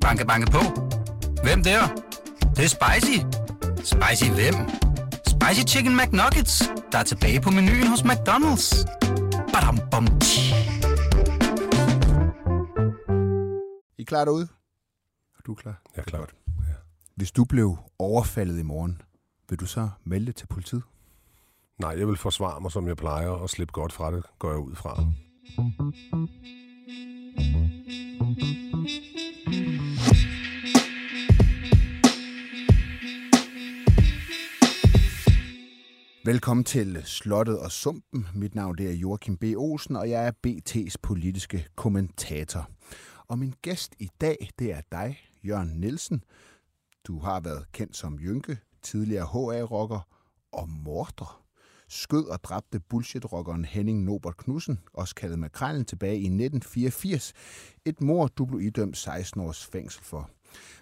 [0.00, 0.62] Banke, banke på.
[1.42, 1.80] Hvem der?
[2.40, 3.16] Det, det er spicy.
[3.92, 4.54] Spicy hvem?
[5.26, 8.66] Spicy Chicken McNuggets, der er tilbage på menuen hos McDonald's.
[9.52, 10.06] Badum, bom,
[13.98, 14.48] I er klar derude?
[15.38, 15.82] Er du klar?
[15.96, 16.18] Jeg er klar.
[16.18, 16.34] Godt.
[17.16, 19.02] Hvis du blev overfaldet i morgen,
[19.48, 20.82] vil du så melde det til politiet?
[21.78, 24.58] Nej, jeg vil forsvare mig, som jeg plejer, og slippe godt fra det, går jeg
[24.58, 25.04] ud fra.
[36.24, 38.26] Velkommen til Slottet og Sumpen.
[38.34, 39.44] Mit navn det er Joachim B.
[39.56, 42.70] Olsen, og jeg er BT's politiske kommentator.
[43.28, 46.24] Og min gæst i dag, det er dig, Jørgen Nielsen.
[47.06, 50.08] Du har været kendt som Jynke, tidligere HA-rocker
[50.52, 51.42] og morder.
[51.92, 57.32] Skød og dræbte bullshit-rockeren Henning Nobert Knudsen, også kaldet Makrallen, tilbage i 1984.
[57.84, 60.30] Et mord, du blev idømt 16 års fængsel for.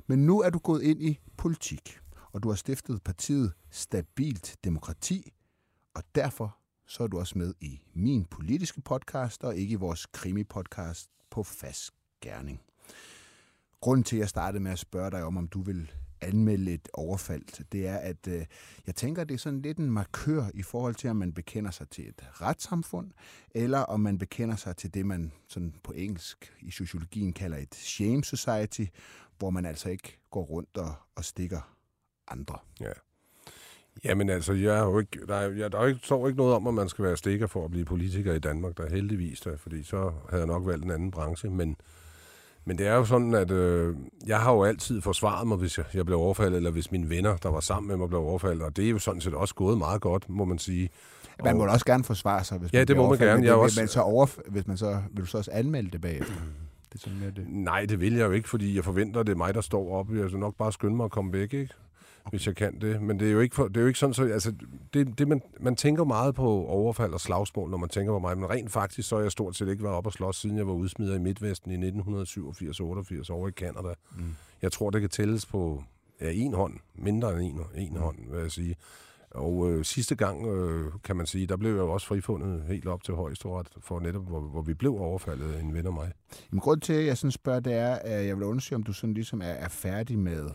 [0.07, 1.99] Men nu er du gået ind i politik,
[2.33, 5.33] og du har stiftet partiet Stabilt Demokrati,
[5.95, 10.07] og derfor så er du også med i min politiske podcast, og ikke i vores
[10.07, 12.61] krimi-podcast på fast gerning.
[13.81, 16.89] Grunden til, at jeg startede med at spørge dig om, om du vil anmelde et
[16.93, 18.45] overfald, det er, at øh,
[18.87, 21.89] jeg tænker, det er sådan lidt en markør i forhold til, om man bekender sig
[21.89, 23.11] til et retssamfund,
[23.55, 27.75] eller om man bekender sig til det, man sådan på engelsk i sociologien kalder et
[27.75, 28.85] shame society,
[29.39, 31.75] hvor man altså ikke går rundt og, og stikker
[32.29, 32.59] andre.
[32.81, 32.93] Ja.
[34.05, 36.55] Jamen altså, jeg har jo ikke, der, er, jeg, der er ikke, står ikke noget
[36.55, 38.77] om, at man skal være stikker for at blive politiker i Danmark.
[38.77, 41.51] Der heldigvis der, fordi så havde jeg nok valgt en anden branche.
[41.51, 41.77] Men,
[42.69, 45.87] men det er jo sådan, at øh, jeg har jo altid forsvaret mig, hvis jeg,
[45.95, 48.63] jeg blev overfaldet, eller hvis mine venner, der var sammen med mig, blev overfaldet.
[48.63, 50.89] Og det er jo sådan set også gået meget godt, må man sige.
[51.45, 53.41] Man må også gerne forsvare sig, hvis Ja, man det må man overfaldet, gerne.
[53.41, 56.01] men Jeg også- Men så overf- hvis man så, vil du så også anmelde det
[56.01, 56.35] bagefter?
[56.93, 57.45] Det er sådan mere det.
[57.49, 59.93] Nej, det vil jeg jo ikke, fordi jeg forventer, at det er mig, der står
[59.93, 60.19] oppe.
[60.21, 61.75] Jeg skal nok bare skynde mig at komme væk, ikke?
[62.31, 63.03] Hvis jeg kan det.
[63.03, 64.53] Men det er jo ikke, for, det er jo ikke sådan, så, altså,
[64.95, 68.39] det, det man, man tænker meget på overfald og slagsmål, når man tænker på mig,
[68.39, 70.67] men rent faktisk, så er jeg stort set ikke været op og slås, siden jeg
[70.67, 73.95] var udsmider i Midtvesten i 1987-88 over i Canada.
[74.17, 74.35] Mm.
[74.63, 75.85] Jeg tror, det kan tælles på
[76.21, 78.01] ja, en hånd, mindre end en, en mm.
[78.01, 78.77] hånd, vil jeg sige.
[79.31, 82.87] Og øh, sidste gang, øh, kan man sige, der blev jeg jo også frifundet helt
[82.87, 86.13] op til højesteret, for netop, hvor, hvor vi blev overfaldet, en ven af mig.
[86.51, 88.93] Men grund til, at jeg sådan spørger, det er, at jeg vil undersøge, om du
[88.93, 90.51] sådan ligesom er, er færdig med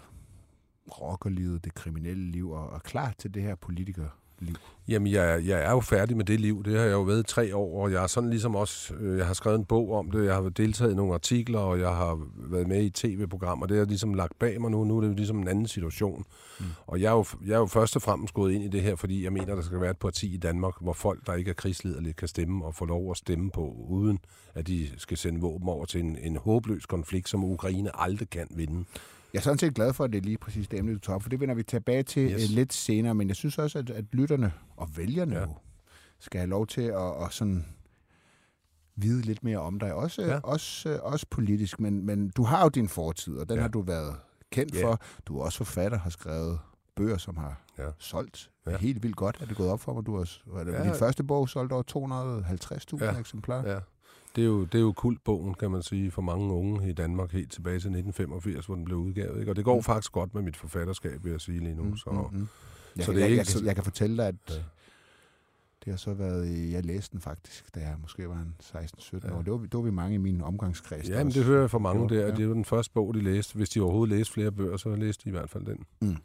[0.92, 4.56] rockerlivet, det kriminelle liv, og, og klar til det her politikerliv.
[4.88, 6.64] Jamen, jeg, jeg er jo færdig med det liv.
[6.64, 9.18] Det har jeg jo været i tre år, og jeg har sådan ligesom også, øh,
[9.18, 11.90] jeg har skrevet en bog om det, jeg har deltaget i nogle artikler, og jeg
[11.90, 13.66] har været med i tv-programmer.
[13.66, 14.84] Det er ligesom lagt bag mig nu.
[14.84, 16.26] Nu er det jo ligesom en anden situation.
[16.60, 16.66] Mm.
[16.88, 18.96] Og jeg er, jo, jeg er jo først og fremmest gået ind i det her,
[18.96, 21.56] fordi jeg mener, der skal være et parti i Danmark, hvor folk, der ikke er
[21.56, 24.20] krigsliderlige, kan stemme og få lov at stemme på, uden
[24.56, 28.48] at de skal sende våben over til en, en håbløs konflikt, som Ukraine aldrig kan
[28.52, 28.86] vinde.
[29.34, 31.16] Jeg er sådan set glad for, at det er lige præcis det emne, du tager
[31.16, 32.42] op, for det vender vi tilbage til Yes.
[32.42, 32.50] yes.
[32.50, 35.42] lidt senere, men jeg synes også, at, at lytterne og vælgerne Ja.
[35.42, 35.48] ja.
[36.20, 37.66] skal have lov til at, at sådan
[38.96, 40.40] vide lidt mere om dig, også, Ja.
[40.44, 43.62] også, øh, også politisk, men, men du har jo din fortid, og den Ja.
[43.62, 44.16] har du været
[44.52, 44.86] kendt Ja.
[44.86, 45.00] for.
[45.26, 46.60] Du er også forfatter, har skrevet
[46.96, 47.88] bøger, som har Ja.
[48.00, 48.78] solgt Ja.
[48.78, 49.38] helt vildt godt.
[49.42, 50.06] Er det gået op for mig?
[50.06, 50.84] Du har, det, Ja.
[50.84, 53.14] Din første bog solgte over 250.000 Ja.
[53.14, 53.20] ja.
[53.20, 53.72] eksemplarer.
[53.74, 53.80] Ja.
[54.36, 57.32] Det er, jo, det er jo kultbogen, kan man sige, for mange unge i Danmark
[57.32, 59.40] helt tilbage til 1985, hvor den blev udgivet.
[59.40, 59.52] Ikke?
[59.52, 59.84] Og det går Mm.
[59.84, 61.84] faktisk godt med mit forfatterskab, vil jeg sige lige nu.
[61.84, 62.48] Mm, Så, mm, mm.
[62.96, 64.54] Jeg, så så det er jeg, ikke jeg, kan, jeg kan fortælle dig, at Ja.
[64.56, 64.62] ja.
[65.86, 69.34] det har så været, jeg læste den faktisk, da jeg måske var en 16-17 Ja.
[69.38, 69.42] år.
[69.42, 71.10] Det var, det var vi mange i min omgangskreds.
[71.10, 73.22] Ja, men det hører jeg fra mange der, at det var den første bog, de
[73.22, 73.56] læste.
[73.56, 76.18] Hvis de overhovedet læste flere bøger, så læste de i hvert fald den.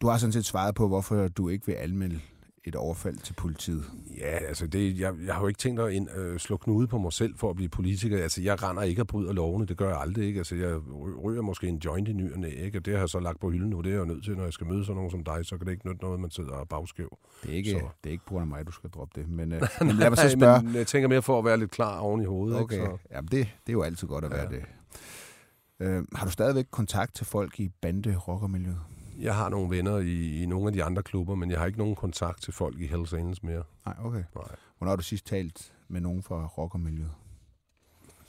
[0.00, 2.20] Du har sådan set svaret på, hvorfor du ikke vil anmelde
[2.64, 3.84] et overfald til politiet.
[4.18, 6.98] Ja, altså, det, jeg, jeg har jo ikke tænkt at ind, øh, slå knude på
[6.98, 8.22] mig selv for at blive politiker.
[8.22, 10.38] Altså, jeg render ikke og bryder lovene, det gør jeg aldrig, ikke?
[10.38, 12.78] Altså, jeg ry- ryger måske en joint i ny og næ, ikke?
[12.78, 14.36] Og det har jeg så lagt på hylden nu, det er jeg jo nødt til,
[14.36, 16.30] når jeg skal møde sådan nogen som dig, så kan det ikke nytte noget, man
[16.30, 17.18] sidder og bagskæv.
[17.42, 17.76] Det er ikke, Så.
[18.04, 19.28] det er ikke på grund af mig, du skal droppe det.
[19.30, 20.62] Men, øh, men lad mig så spørge.
[20.62, 22.86] men jeg tænker mere for at være lidt klar oven i hovedet, Okay, ikke?
[22.86, 24.56] Så, Jamen, det, det er jo altid godt at være Ja.
[24.56, 24.64] det.
[25.80, 28.78] Øh, har du stadigvæk kontakt til folk i bande-rockermiljøet?
[29.18, 31.78] Jeg har nogle venner i, i nogle af de andre klubber, men jeg har ikke
[31.78, 33.62] nogen kontakt til folk i Hells Angels mere.
[33.86, 34.24] Nej, okay.
[34.34, 34.44] Nej.
[34.78, 37.10] Hvornår har du sidst talt med nogen fra rockermiljøet?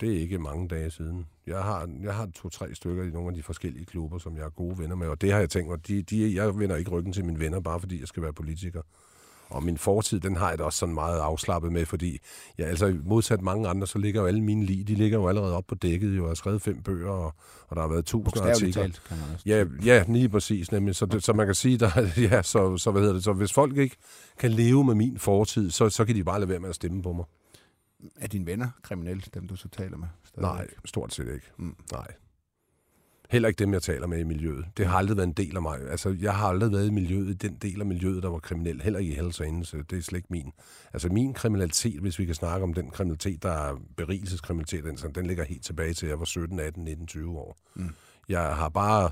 [0.02, 1.28] Det er ikke mange dage siden.
[1.48, 4.50] Jeg har, jeg har to-tre stykker i nogle af de forskellige klubber, som jeg er
[4.50, 5.88] gode venner med, og det har jeg tænkt mig.
[5.88, 8.82] De, de, jeg vender ikke ryggen til mine venner, bare fordi jeg skal være politiker.
[9.50, 12.19] Og min fortid, den har jeg da også sådan meget afslappet med, fordi
[12.57, 15.56] jeg, altså modsat mange andre, så ligger jo alle mine lige, de ligger jo allerede
[15.56, 16.18] op på dækket.
[16.18, 16.24] Jo.
[16.24, 17.34] Jeg har skrevet fem bøger, og,
[17.68, 18.81] og der har været tusind artikler.
[18.81, 20.96] talt, kan man også Ja, ja, lige præcis nemlig.
[20.96, 23.54] Så, det, så man kan sige, der, ja, så, så, hvad hedder det, så hvis
[23.54, 23.96] folk ikke
[24.40, 27.02] kan leve med min fortid, så, så kan de bare lade være med at stemme
[27.02, 27.25] på mig.
[28.19, 30.07] Er dine venner kriminelle, dem du så taler med?
[30.24, 30.42] Stadig?
[30.42, 31.52] Nej, stort set ikke.
[31.57, 31.75] Mm.
[31.92, 32.07] Nej.
[33.30, 34.66] Heller ikke dem, jeg taler med i miljøet.
[34.78, 35.80] Det har aldrig været en del af mig.
[35.90, 38.81] Altså, jeg har aldrig været i miljøet, i den del af miljøet, der var kriminel.
[38.81, 39.76] Heller ikke i Hells Angels.
[39.90, 40.52] Det er slet ikke min.
[40.94, 45.26] Altså, min kriminalitet, hvis vi kan snakke om den kriminalitet, der er berigelseskriminalitet, den, den
[45.26, 47.58] ligger helt tilbage til, jeg var 17, 18, 19, 20 år.
[47.76, 47.90] Mm.
[48.30, 49.10] Jeg har bare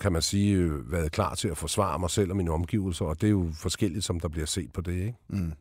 [0.00, 3.26] kan man sige, været klar til at forsvare mig selv og mine omgivelser, og det
[3.26, 4.92] er jo forskelligt, som der bliver set på det.
[4.92, 5.14] Ikke?
[5.28, 5.52] Mm.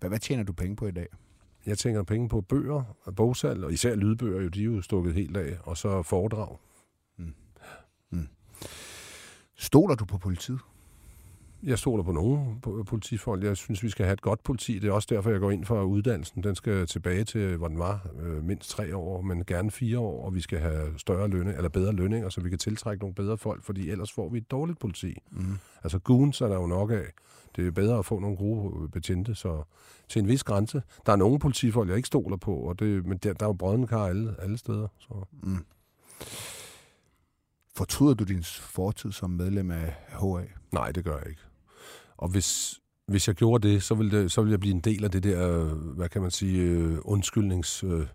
[0.00, 1.06] Hvad, hvad tjener du penge på i dag?
[1.66, 5.14] Jeg tjener penge på bøger og bogsalg, og især lydbøger, jo, de er jo stukket
[5.14, 6.56] helt af, og så foredrag.
[9.56, 10.60] Stoler du på politiet?
[11.62, 13.44] Jeg stoler på nogle politifolk.
[13.44, 14.78] Jeg synes, vi skal have et godt politi.
[14.78, 16.42] Det er også derfor, jeg går ind for uddannelsen.
[16.42, 20.24] Den skal tilbage til, hvor den var, øh, mindst tre år, men gerne fire år,
[20.26, 23.38] og vi skal have større lønning, eller bedre lønninger, så vi kan tiltrække nogle bedre
[23.38, 25.18] folk, fordi ellers får vi et dårligt politi.
[25.30, 25.58] Mm.
[25.84, 27.06] Altså goons er der jo nok af.
[27.56, 29.62] Det er bedre at få nogle gode betjente, så
[30.08, 30.82] til en vis grænse.
[31.06, 33.52] Der er nogle politifolk, jeg ikke stoler på, og det, men der, der er jo
[33.52, 34.88] brødende kar alle, alle steder.
[34.98, 35.24] Så.
[35.42, 35.64] Mm.
[37.76, 40.44] Fortryder du din fortid som medlem af HA?
[40.72, 41.42] Nej, det gør jeg ikke.
[42.16, 45.04] Og hvis, hvis jeg gjorde det, så ville, det, så ville jeg blive en del
[45.04, 47.84] af det der, hvad kan man sige, øh, undskyldnings...
[47.84, 48.06] Øh,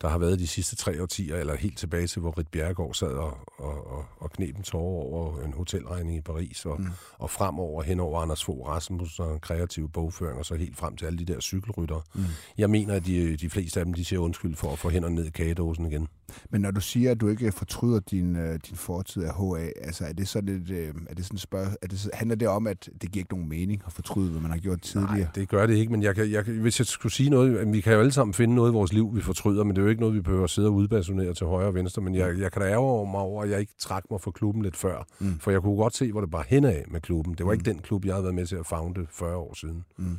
[0.00, 3.08] der har været de sidste tre årtier, eller helt tilbage til, hvor Rit Bjerregaard sad
[3.08, 6.86] og, og, og, og knep en tårer over en hotelregning i Paris, og, mm.
[7.18, 10.96] og fremover hen over Anders Fogh Rasmussen og en kreativ bogføring, og så helt frem
[10.96, 12.00] til alle de der cykelrytter.
[12.14, 12.22] Mm.
[12.58, 15.14] Jeg mener, at de, de fleste af dem, de siger undskyld for at få hænderne
[15.14, 16.08] ned i kagedåsen igen.
[16.50, 20.04] Men når du siger, at du ikke fortryder din, øh, din fortid af HA, altså
[20.04, 22.90] er det sådan et, øh, er det sådan spørg, er det, handler det om, at
[23.02, 25.18] det giver ikke nogen mening at fortryde, hvad man har gjort tidligere?
[25.18, 27.80] Nej, det gør det ikke, men jeg kan, jeg, hvis jeg skulle sige noget, vi
[27.80, 29.88] kan jo alle sammen finde noget i vores liv, vi fortryder, men det er jo
[29.90, 32.52] ikke noget, vi behøver at sidde og udbasonere til højre og venstre, men jeg, jeg
[32.52, 35.38] kan da ærge mig over, at jeg ikke trak mig for klubben lidt før, mm.
[35.38, 37.34] for jeg kunne godt se, hvor det bare henad med klubben.
[37.34, 37.58] Det var mm.
[37.60, 39.84] ikke den klub, jeg havde været med til at founde 40 år siden.
[39.96, 40.18] Mm.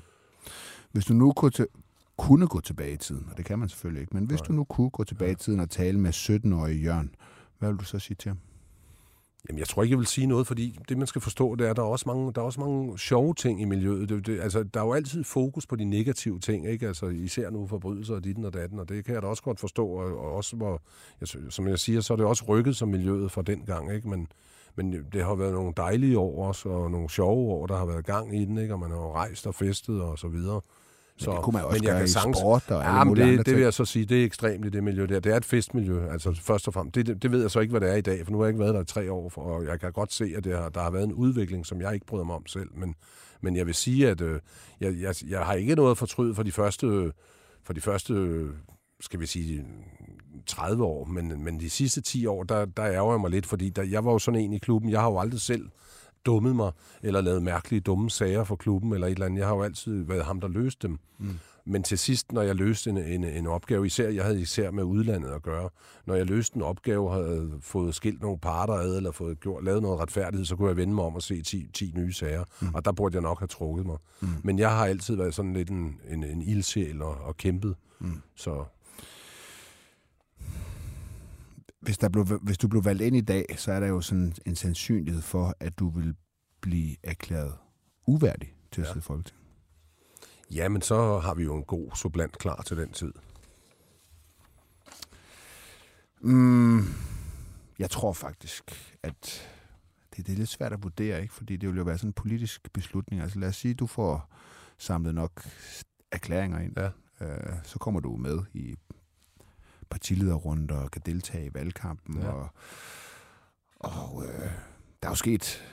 [0.92, 1.52] Hvis du nu kunne,
[2.18, 4.64] kunne gå tilbage i tiden, og det kan man selvfølgelig ikke, men hvis du nu
[4.64, 7.16] kunne gå tilbage i tiden og tale med 17-årige Jørgen,
[7.60, 8.40] hvad vil du så sige til ham?
[9.50, 11.70] Jamen, jeg tror ikke, jeg vil sige noget, fordi det, man skal forstå, det er,
[11.70, 14.10] at der er også mange, der er også mange sjove ting i miljøet.
[14.10, 16.88] Det, det, altså, der er jo altid fokus på de negative ting, ikke?
[16.88, 19.60] Altså, især nu forbrydelser og ditten og datten, og det kan jeg da også godt
[19.60, 19.88] forstå.
[19.88, 20.82] Og, og også, hvor,
[21.22, 24.10] jeg, som jeg siger, så er det også rykket som miljøet fra den gang, ikke?
[24.10, 24.28] Men,
[24.76, 28.06] men det har været nogle dejlige år også, og nogle sjove år, der har været
[28.06, 28.74] gang i den, ikke?
[28.74, 30.62] Og man har rejst og festet og så videre.
[31.18, 33.46] Så, men det kunne man også men gøre i sagtens, sport og ja, alle det,
[33.46, 35.20] det vil jeg så sige, det er ekstremt i det miljø der.
[35.20, 36.96] Det er et festmiljø, altså først og fremmest.
[36.96, 38.46] Det, det, det ved jeg så ikke, hvad det er i dag, for nu har
[38.46, 40.58] jeg ikke været der i tre år, for, og jeg kan godt se, at det
[40.58, 42.70] har, der har været en udvikling, som jeg ikke bryder mig om selv.
[42.76, 42.96] Men,
[43.42, 44.40] men jeg vil sige, at øh,
[44.80, 47.12] jeg, jeg, jeg har ikke noget at fortryde for de første,
[47.64, 48.46] for de første
[49.00, 49.66] skal vi sige,
[50.48, 53.70] 30 år, men, men de sidste 10 år, der, der ærger jeg mig lidt, fordi
[53.70, 55.70] der, jeg var jo sådan en i klubben, jeg har jo aldrig selv
[56.26, 56.72] dummet mig,
[57.04, 59.40] eller lavet mærkelige dumme sager for klubben, eller et eller andet.
[59.40, 61.00] Jeg har jo altid været ham, der løste dem.
[61.18, 61.40] Mm.
[61.68, 64.84] Men til sidst, når jeg løste en, en, en opgave, især, jeg havde især med
[64.84, 65.70] udlandet at gøre,
[66.06, 69.82] når jeg løste en opgave, havde fået skilt nogle parter ad, eller fået gjort, lavet
[69.82, 72.68] noget retfærdighed, så kunne jeg vende mig om og se 10, 10 nye sager, mm.
[72.74, 73.98] og der burde jeg nok have trukket mig.
[74.22, 74.28] Mm.
[74.44, 78.22] Men jeg har altid været sådan lidt en, en, en ildsjæl og, og kæmpet, mm.
[78.36, 78.66] så
[81.86, 84.34] hvis, der blev, hvis du blev valgt ind i dag, så er der jo sådan
[84.46, 86.16] en sandsynlighed for, at du vil
[86.62, 87.54] blive erklæret
[88.08, 88.92] uværdig til at ja.
[88.92, 89.42] sidde i Folketinget.
[90.52, 93.14] Ja, men så har vi jo en god sublant klar til den tid.
[96.22, 96.84] Mm,
[97.80, 99.50] jeg tror faktisk, at
[100.18, 101.34] det, det er lidt svært at vurdere, ikke?
[101.34, 103.22] fordi det vil jo være sådan en politisk beslutning.
[103.22, 104.34] Altså lad os sige, at du får
[104.78, 105.48] samlet nok
[106.12, 106.74] erklæringer ind.
[106.78, 106.90] Ja.
[107.22, 108.76] Øh, så kommer du med i
[109.90, 112.22] partilederrunder og kan deltage i valgkampen.
[112.22, 112.28] Ja.
[112.30, 112.50] Og,
[113.80, 114.52] og øh,
[115.04, 115.72] der er jo sket...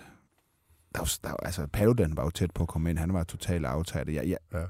[0.95, 2.99] Der er, der, altså, Paludan var jo tæt på at komme ind.
[2.99, 4.09] Han var totalt aftalt.
[4.09, 4.67] Jeg, jeg, ja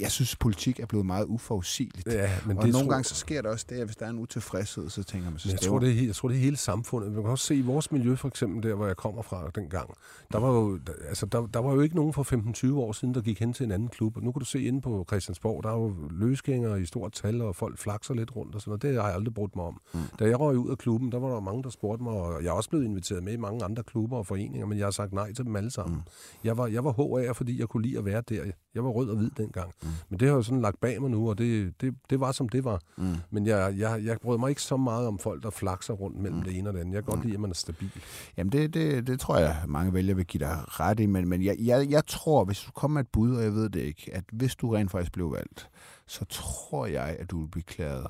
[0.00, 2.06] jeg synes, politik er blevet meget uforudsigeligt.
[2.06, 2.92] Ja, men og det nogle tror...
[2.92, 5.38] gange så sker det også det, at hvis der er en utilfredshed, så tænker man,
[5.38, 7.12] så jeg tror, det er, jeg tror, det er hele samfundet.
[7.12, 9.90] Man kan også se i vores miljø, for eksempel der, hvor jeg kommer fra dengang.
[10.32, 13.20] Der var jo, altså, der, der var jo ikke nogen for 15-20 år siden, der
[13.20, 14.16] gik hen til en anden klub.
[14.16, 17.56] Nu kan du se inde på Christiansborg, der er jo løsgængere i stort tal, og
[17.56, 18.82] folk flakser lidt rundt og sådan noget.
[18.82, 19.80] Det har jeg aldrig brugt mig om.
[19.94, 20.00] Mm.
[20.18, 22.48] Da jeg røg ud af klubben, der var der mange, der spurgte mig, og jeg
[22.48, 25.12] er også blevet inviteret med i mange andre klubber og foreninger, men jeg har sagt
[25.12, 25.96] nej til dem alle sammen.
[25.96, 26.02] Mm.
[26.44, 28.44] Jeg var, jeg var HA'er, fordi jeg kunne lide at være der.
[28.74, 29.72] Jeg var rød og hvid dengang.
[29.82, 29.88] Mm.
[30.08, 32.48] Men det har jo sådan lagt bag mig nu, og det, det, det var, som
[32.48, 32.80] det var.
[32.96, 33.16] Mm.
[33.30, 36.38] Men jeg, jeg, jeg brød mig ikke så meget om folk, der flakser rundt mellem
[36.38, 36.44] mm.
[36.44, 36.94] det ene og det andet.
[36.94, 37.26] Jeg kan godt mm.
[37.26, 37.90] lide, at man er stabil.
[38.36, 41.44] Jamen, det, det, det tror jeg, mange vælger vil give dig ret i, men, men
[41.44, 44.10] jeg, jeg, jeg tror, hvis du kommer med et bud, og jeg ved det ikke,
[44.12, 45.68] at hvis du rent faktisk blev valgt,
[46.06, 48.06] så tror jeg, at du vil blive klæret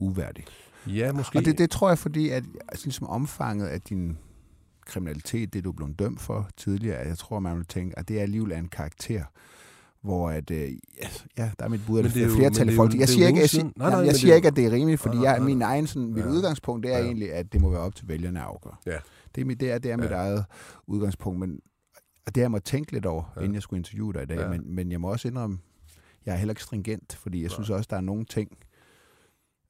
[0.00, 0.44] uværdig.
[0.86, 1.38] Ja, måske.
[1.38, 4.18] Og det, det tror jeg, fordi at altså, ligesom omfanget af din
[4.86, 8.22] kriminalitet, det du blev dømt for tidligere, jeg tror, man vil tænke, at det er
[8.22, 9.24] alligevel en karakter,
[10.00, 10.68] hvor at, øh,
[11.38, 12.94] ja, der er mit bud, at det er er flertal er jo- folk.
[12.94, 13.64] Jeg er siger ikke, jeg.
[13.76, 15.86] Nej, nej, jeg siger ikke, at det er rimeligt, fordi Nej, nej, jeg, min egen
[15.86, 16.28] sådan, mit Ja.
[16.30, 17.04] udgangspunkt det er Ja.
[17.04, 18.74] egentlig, at det må være op til vælgerne at afgøre.
[18.86, 18.98] Ja.
[19.34, 20.14] Det er, mit, det er, det er mit Ja.
[20.16, 20.44] eget
[20.86, 21.60] udgangspunkt, men
[22.26, 23.40] og det har jeg må tænke lidt over, Ja.
[23.40, 24.48] inden jeg skulle interviewe dig i dag, Ja.
[24.48, 25.58] men, men jeg må også indrømme,
[26.26, 27.54] jeg er heller ikke stringent, fordi jeg Nej.
[27.54, 28.50] synes også, der er nogle ting,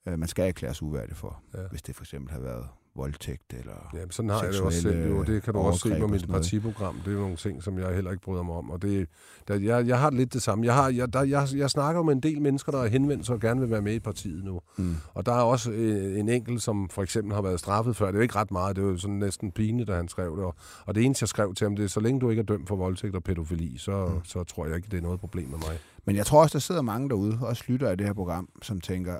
[0.07, 1.59] øh, man skal erklæres uværdig for, Ja.
[1.69, 3.89] hvis det for eksempel har været voldtægt, eller...
[3.93, 5.07] Ja, men sådan har jeg det også selv.
[5.09, 6.95] Jo, det kan du også se på mit partiprogram.
[6.95, 8.71] Det er jo nogle ting, som jeg heller ikke bryder mig om.
[8.71, 9.07] Og det,
[9.47, 10.65] der, jeg, jeg har lidt det samme.
[10.65, 13.35] Jeg, har, jeg, der, jeg, jeg snakker med en del mennesker, der har henvendt sig
[13.35, 14.61] og gerne vil være med i partiet nu.
[14.77, 14.95] Mm.
[15.13, 18.05] Og der er også øh, en enkelt, som for eksempel har været straffet før.
[18.05, 18.75] Det er jo ikke ret meget.
[18.75, 20.45] Det er jo sådan næsten pinligt, da han skrev det.
[20.45, 20.55] Og,
[20.85, 22.67] og det eneste, jeg skrev til ham, det er, så længe du ikke er dømt
[22.67, 24.25] for voldtægt og pædofili, så, mm.
[24.25, 25.79] så tror jeg ikke, det er noget problem med mig.
[26.05, 28.81] Men jeg tror også, der sidder mange derude, også lytter af det her program, som
[28.81, 29.17] tænker,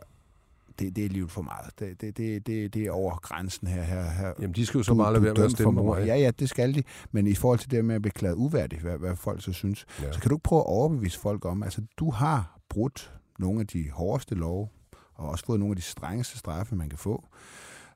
[0.82, 1.80] det, det er livet for meget.
[1.80, 3.84] Det, det, det, det, det er over grænsen her.
[3.84, 4.34] her, her.
[4.40, 6.06] Jamen, de skal jo så bare lade være med at stemme for mig.
[6.08, 6.84] Ja, ja, det skal de.
[7.12, 9.86] Men i forhold til det med at blive klaret uværdig, hvad, hvad folk så synes,
[10.02, 10.12] Ja.
[10.12, 13.68] så kan du ikke prøve at overbevise folk om, altså du har brudt nogle af
[13.68, 14.68] de hårdeste love,
[15.16, 17.26] og også fået nogle af de strengeste straffe, man kan få.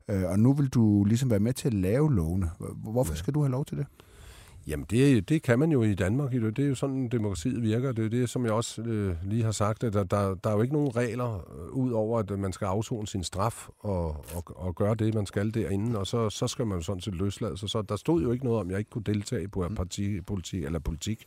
[0.10, 2.50] Øh, og nu vil du ligesom være med til at lave lovene.
[2.60, 3.18] Hvor- Hvorfor Ja.
[3.18, 3.86] skal du have lov til det?
[4.68, 6.32] Jamen, det, det kan man jo i Danmark.
[6.32, 7.92] Det er jo sådan, demokratiet virker.
[7.92, 10.54] Det er det, som jeg også øh, lige har sagt, at der, der, der er
[10.54, 14.08] jo ikke nogen regler øh, ud over, at øh, man skal afzone sin straf og,
[14.08, 17.16] og, og gøre det, man skal derinde, og så, så skal man jo sådan set
[17.16, 17.70] løslade sig.
[17.70, 20.64] Så der stod jo ikke noget om, at jeg ikke kunne deltage på parti, politik,
[20.64, 21.26] eller politik,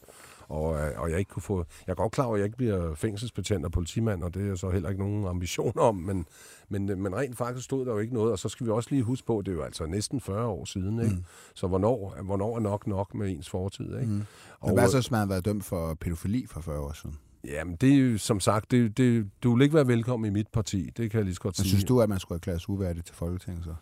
[0.48, 1.64] og, øh, og jeg ikke kunne få...
[1.86, 4.54] Jeg er godt klar over, at jeg ikke bliver fængselsbetjent og politimand, og det er
[4.54, 6.26] så heller ikke nogen ambition om, men,
[6.68, 9.02] men, men rent faktisk stod der jo ikke noget, og så skal vi også lige
[9.02, 11.14] huske på, at det er jo altså næsten 40 år siden, ikke?
[11.14, 11.24] Mm.
[11.54, 14.12] Så hvornår, hvornår er nok nok med ens fortid, ikke?
[14.12, 14.22] Mm.
[14.60, 17.18] Og hvad så, hvis man har været dømt for pædofili for 40 år siden?
[17.44, 20.48] Jamen, det er jo, som sagt, det, det, du vil ikke være velkommen i mit
[20.48, 20.90] parti.
[20.96, 21.68] Det kan jeg lige så godt Men sige.
[21.68, 23.74] synes du, at man skulle erklæres uværdig til Folketinget så?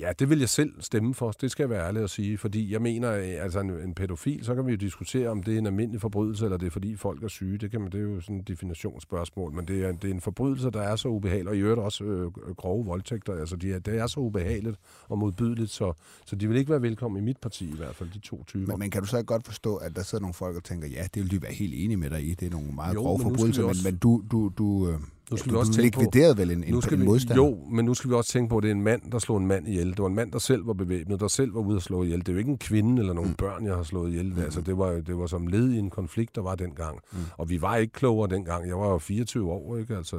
[0.00, 1.30] Ja, det vil jeg selv stemme for.
[1.30, 2.38] Det skal jeg være ærlig at sige.
[2.38, 5.54] Fordi jeg mener, øh, altså en, en pædofil, så kan vi jo diskutere, om det
[5.54, 7.58] er en almindelig forbrydelse, eller det er fordi folk er syge.
[7.58, 9.52] Det, kan man, det er jo sådan et definitionsspørgsmål.
[9.52, 12.04] Men det er, det er en forbrydelse, der er så ubehagelig, og i øvrigt også
[12.04, 13.34] øh, grove voldtægter.
[13.40, 14.76] Altså, de er, det er så ubehageligt
[15.08, 15.92] og modbydeligt, så,
[16.26, 18.66] så de vil ikke være velkommen i mit parti i hvert fald, de to typer.
[18.72, 20.88] Men, men kan du så ikke godt forstå, at der sidder nogle folk og tænker,
[20.88, 22.34] ja, det vil de være helt enige med dig i.
[22.34, 24.88] Det er nogle meget Jo, grove men forbrydelser, vi men, også- men du, du, du,
[24.88, 24.98] øh,
[25.30, 27.42] Nu skal du, vi også tænke på- likviderede vel en, nu skal en vi, modstander?
[27.44, 29.36] Jo, men nu skal vi også tænke på, at det er en mand, der slog
[29.38, 29.90] en mand ihjel.
[29.90, 32.18] Det var en mand, der selv var bevæbnet, der selv var ude at slå ihjel.
[32.18, 33.36] Det er jo ikke en kvinde eller nogle Mm.
[33.36, 34.32] børn, jeg har slået ihjel.
[34.32, 34.38] Mm.
[34.42, 36.98] Altså, det, var, det var som led i en konflikt, der var dengang.
[37.12, 37.18] Mm.
[37.38, 38.68] Og vi var ikke klogere dengang.
[38.68, 39.96] Jeg var jo 24 år, ikke?
[39.96, 40.16] altså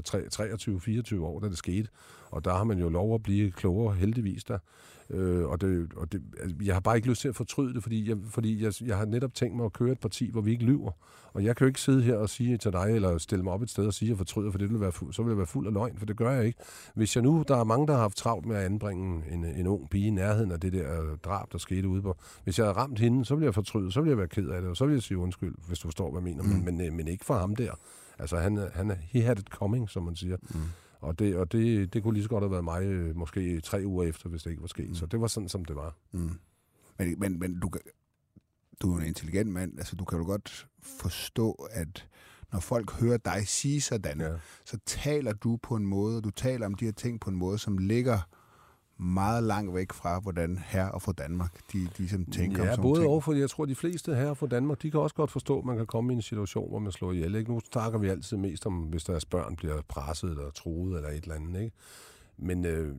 [1.15, 1.87] 23-24 år, da det skete.
[2.31, 4.57] Og der har man jo lov at blive klogere, heldigvis da.
[5.09, 7.83] Øh, og det, og det, altså, jeg har bare ikke lyst til at fortryde det,
[7.83, 10.51] fordi, jeg, fordi jeg, jeg har netop tænkt mig at køre et parti, hvor vi
[10.51, 10.91] ikke lyver.
[11.33, 13.61] Og jeg kan jo ikke sidde her og sige til dig, eller stille mig op
[13.61, 15.37] et sted og sige, at jeg fortryder, for det vil være fu- så vil jeg
[15.37, 16.59] være fuld af løgn, for det gør jeg ikke.
[16.95, 19.67] Hvis jeg nu, der er mange, der har haft travlt med at anbringe en, en
[19.67, 22.17] ung pige i nærheden af det der øh, drab, der skete ude på.
[22.43, 24.61] Hvis jeg havde ramt hende, så ville jeg fortryde, så ville jeg være ked af
[24.61, 26.43] det, og så ville jeg sige undskyld, hvis du forstår, hvad jeg mener.
[26.43, 26.49] Mm.
[26.65, 27.71] Men, men, men ikke for ham der.
[28.19, 30.37] Altså, han, han, er- he had it coming, som man siger.
[30.49, 30.59] Mm.
[30.99, 33.81] Og, det, og det, det kunne lige så godt have været mig, øh, måske tre
[33.85, 34.89] uger efter, hvis det ikke var sket.
[34.89, 34.95] Mm.
[34.95, 35.95] Så det var sådan, som det var.
[36.11, 36.31] Mm.
[36.99, 37.71] Men, men, men du,
[38.81, 42.07] du er jo en intelligent mand, altså du kan jo godt forstå, at
[42.51, 44.35] når folk hører dig sige sådan, ja.
[44.65, 47.57] Så taler du på en måde, du taler om de her ting på en måde,
[47.57, 48.19] som ligger
[48.99, 52.71] meget langt væk fra, hvordan her og for Danmark, de, de ligesom tænker om ja,
[52.71, 53.11] sådan både ting.
[53.11, 55.65] og, for jeg tror, de fleste her fra Danmark, de kan også godt forstå, at
[55.65, 57.35] man kan komme i en situation, hvor man slår ihjel.
[57.35, 57.51] Ikke?
[57.51, 61.23] Nu snakker vi altid mest om, hvis deres børn bliver presset eller truet eller et
[61.23, 61.61] eller andet.
[61.61, 61.75] Ikke?
[62.37, 62.95] Men øh,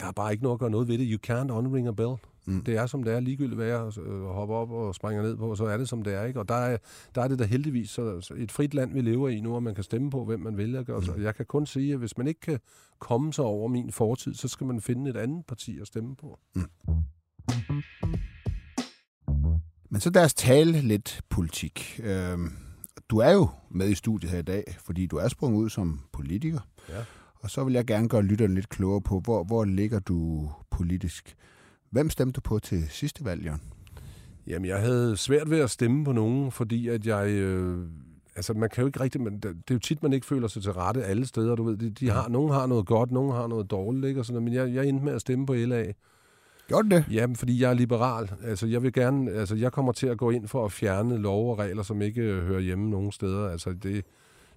[0.00, 1.08] der er bare ikke noget at gøre noget ved det.
[1.10, 2.14] You can't unring a bell.
[2.46, 2.64] Mm.
[2.64, 5.54] Det er, som det er, ligegyldigt hvad jeg øh, hopper op og springer ned på,
[5.54, 6.24] så er det, som det er.
[6.24, 6.40] Ikke?
[6.40, 6.76] Og der er,
[7.14, 9.74] der er det da heldigvis så, et frit land, vi lever i nu, og man
[9.74, 10.56] kan stemme på, hvem man
[11.02, 11.22] så, Mm.
[11.22, 12.58] jeg kan kun sige, at hvis man ikke kan
[12.98, 16.38] komme sig over min fortid, så skal man finde et andet parti at stemme på.
[19.90, 22.00] Men så os tale lidt politik.
[22.02, 22.50] Øhm,
[23.08, 26.00] du er jo med i studiet her i dag, fordi du er sprunget ud som
[26.12, 26.60] politiker.
[26.88, 27.04] Ja.
[27.34, 31.34] Og så vil jeg gerne gøre lytterne lidt klogere på, hvor, hvor ligger du politisk?
[31.92, 33.60] Hvem stemte du på til sidste valg, Jørgen?
[34.46, 37.28] Jamen, jeg havde svært ved at stemme på nogen, fordi at jeg...
[37.28, 37.86] Øh,
[38.36, 39.20] altså, man kan jo ikke rigtig...
[39.20, 41.76] Men det, er jo tit, man ikke føler sig til rette alle steder, du ved.
[41.76, 44.20] De, de har, nogen har noget godt, nogen har noget dårligt, ikke?
[44.20, 45.92] Og sådan, men jeg, jeg endte med at stemme på LA.
[46.68, 47.04] Gjorde det?
[47.10, 48.30] Jamen, fordi jeg er liberal.
[48.44, 49.30] Altså, jeg vil gerne...
[49.30, 52.22] Altså, jeg kommer til at gå ind for at fjerne lov og regler, som ikke
[52.22, 53.48] øh, hører hjemme nogen steder.
[53.48, 54.04] Altså, det...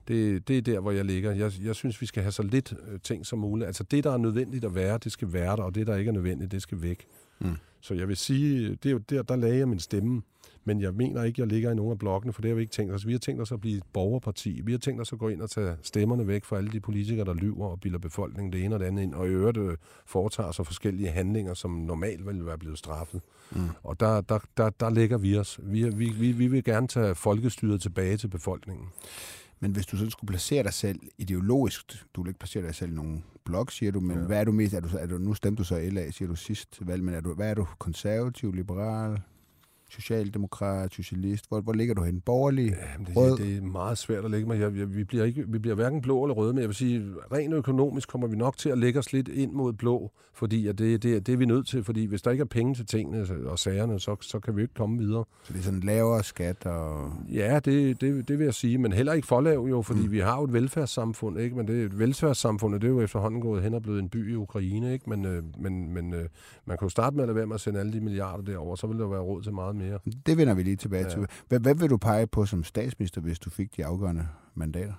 [0.08, 1.32] Det, det er der, hvor jeg ligger.
[1.32, 3.68] Jeg, jeg synes, vi skal have så lidt øh, ting som muligt.
[3.68, 6.10] Altså det, der er nødvendigt at være, det skal være der, og det, der ikke
[6.10, 7.06] er nødvendigt, det skal væk.
[7.40, 7.56] Mm.
[7.82, 10.22] Så jeg vil sige, det er jo der, der lagde jeg min stemme.
[10.68, 12.74] Men jeg mener ikke, jeg ligger i nogen af blokkene, for det har vi ikke
[12.74, 13.08] tænkt os.
[13.08, 14.62] Vi har tænkt os at blive et borgerparti.
[14.64, 17.26] Vi har tænkt os at gå ind og tage stemmerne væk fra alle de politikere,
[17.26, 19.78] der lyver og bilder befolkningen det ene og det andet ind, og i øvrigt øh,
[20.06, 23.22] foretager sig forskellige handlinger, som normalt ville være blevet straffet.
[23.52, 23.70] Mm.
[23.84, 25.60] Og der, der, der, der lægger vi os.
[25.64, 28.88] Vi, vi, vi, vi vil gerne tage folkestyret tilbage til befolkningen.
[29.60, 32.92] Men hvis du så skulle placere dig selv ideologisk, du vil ikke placere dig selv
[32.92, 34.26] i nogen blok, siger du, men ja.
[34.26, 34.74] hvad er du mest?
[34.74, 37.22] Er du, er du, nu stemte du så LA, siger du sidst valg, men er
[37.22, 37.68] du, hvad er du?
[37.80, 39.22] Konservativ, liberal?
[39.90, 41.46] Socialdemokrat, socialist?
[41.48, 42.22] Hvor, hvor ligger du hen?
[42.22, 42.66] Borgerlig?
[42.94, 43.38] Jamen, det, rød?
[43.38, 44.60] det er meget svært at lægge mig.
[44.60, 47.04] Jeg, jeg, vi, bliver ikke, vi bliver hverken blå eller røde, men jeg vil sige,
[47.32, 50.78] rent økonomisk kommer vi nok til at lægge os lidt ind mod blå, fordi at
[50.78, 53.28] det, det, det er vi nødt til, fordi hvis der ikke er penge til tingene
[53.46, 55.24] og sagerne, så, så kan vi ikke komme videre.
[55.44, 56.66] Så det er sådan lavere skat?
[56.66, 57.12] Og...
[57.34, 60.12] Ja, det, det, det vil jeg sige, men heller ikke for lav jo, fordi mm.
[60.12, 61.56] vi har jo et velfærdssamfund, ikke?
[61.56, 64.36] men det, et velfærdssamfund, det er jo efterhånden gået hen og blevet en by i
[64.36, 65.10] Ukraine, ikke?
[65.10, 66.26] Men, øh, men, men øh,
[66.66, 68.76] man kan jo starte med at lade være med at sende alle de milliarder derover,
[68.76, 69.85] så vil der være råd til meget mere.
[70.26, 71.10] Det vender vi lige tilbage ja.
[71.10, 71.28] til.
[71.48, 74.94] Hvad, hvad vil du pege på som statsminister, hvis du fik de afgørende mandater?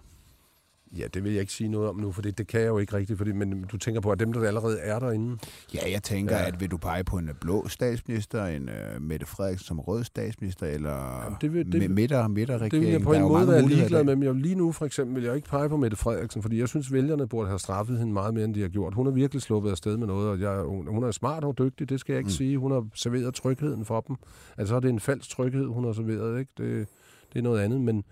[0.99, 2.78] Ja, det vil jeg ikke sige noget om nu, for det, det kan jeg jo
[2.78, 5.38] ikke rigtigt, fordi, men du tænker på, at dem, der allerede er derinde...
[5.75, 6.47] Ja, jeg tænker, ja.
[6.47, 10.66] at vil du pege på en blå statsminister, en uh, Mette Frederiksen som rød statsminister,
[10.66, 12.73] eller Jamen, det vil, det, midter, midterregering?
[12.73, 15.16] Det vil jeg på en måde være ligeglad med, men jeg, lige nu for eksempel
[15.16, 18.12] vil jeg ikke pege på Mette Frederiksen, fordi jeg synes, vælgerne burde have straffet hende
[18.12, 18.95] meget mere, end de har gjort.
[18.95, 21.88] Hun har virkelig sluppet afsted med noget, og jeg, hun, hun er smart og dygtig,
[21.88, 22.31] det skal jeg ikke mm.
[22.31, 22.59] sige.
[22.59, 24.16] Hun har serveret trygheden for dem.
[24.57, 26.52] Altså, det er en falsk tryghed, hun har serveret, ikke?
[26.59, 26.88] Det,
[27.33, 28.05] det er noget andet, men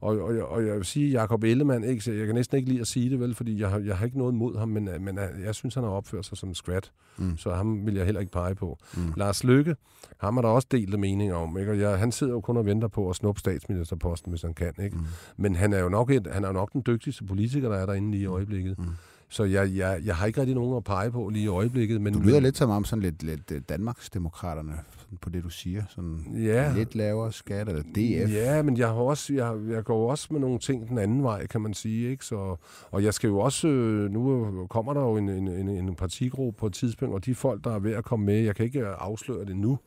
[0.00, 2.86] og, og, og jeg vil sige, Jacob Ellemann, ikke, jeg kan næsten ikke lide at
[2.86, 5.54] sige det, vel, fordi jeg har, jeg har ikke noget mod ham, men, men jeg
[5.54, 6.92] synes, han har opført sig som en skvat.
[7.16, 7.36] Mm.
[7.36, 8.78] Så ham vil jeg heller ikke pege på.
[8.96, 9.12] Mm.
[9.16, 9.76] Lars Lykke,
[10.18, 11.58] ham har der også delt meninger om.
[11.58, 11.70] Ikke?
[11.70, 14.72] Og jeg, han sidder jo kun og venter på at snuppe statsministerposten, hvis han kan.
[14.82, 14.96] Ikke?
[14.96, 15.04] Mm.
[15.36, 17.86] Men han er jo nok, et, han er jo nok den dygtigste politiker, der er
[17.86, 18.78] derinde lige i øjeblikket.
[18.78, 18.84] Mm.
[19.30, 22.00] Så jeg, jeg, jeg har ikke rigtig nogen at pege på lige i øjeblikket.
[22.00, 24.72] Men, du lyder men, lidt som om sådan lidt, lidt øh, Danmarksdemokraterne
[25.20, 25.82] på det, du siger.
[25.88, 26.72] Sådan ja.
[26.74, 28.32] lidt lavere skat, eller DF.
[28.32, 31.46] Ja, men jeg, har også, jeg, jeg går også med nogle ting den anden vej,
[31.46, 32.10] kan man sige.
[32.10, 32.24] Ikke?
[32.24, 32.56] Så,
[32.90, 33.68] og jeg skal jo også...
[33.68, 37.34] Øh, nu kommer der jo en, en, en, en partigruppe på et tidspunkt, og de
[37.34, 39.78] folk, der er ved at komme med, jeg kan ikke afsløre det nu,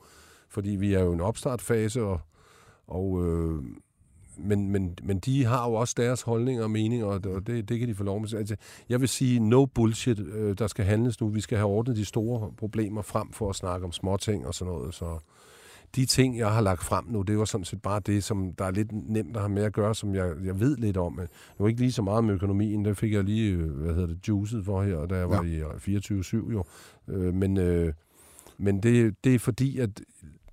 [0.50, 2.20] fordi vi er jo i en opstartfase, og,
[2.88, 3.64] og øh,
[4.44, 7.88] men, men, men de har jo også deres holdninger og meninger, og det, det kan
[7.88, 8.34] de få lov med.
[8.34, 8.56] Altså,
[8.90, 11.28] jeg vil sige, no bullshit, øh, der skal handles nu.
[11.28, 14.74] Vi skal have ordnet de store problemer frem for at snakke om småting og sådan
[14.74, 14.94] noget.
[14.94, 15.20] Så
[15.96, 18.66] de ting, jeg har lagt frem nu, det var sådan set bare det, som der
[18.66, 21.16] er lidt nemt at have med at gøre, som jeg, jeg ved lidt om.
[21.18, 24.08] Det var ikke lige så meget med økonomien, det fik jeg lige, øh, hvad hedder
[24.08, 25.92] det, juicet for her, da jeg var ja.
[25.92, 26.64] i 24-7 jo.
[27.08, 27.94] Øh, men, øh,
[28.58, 30.02] men det, det er fordi, at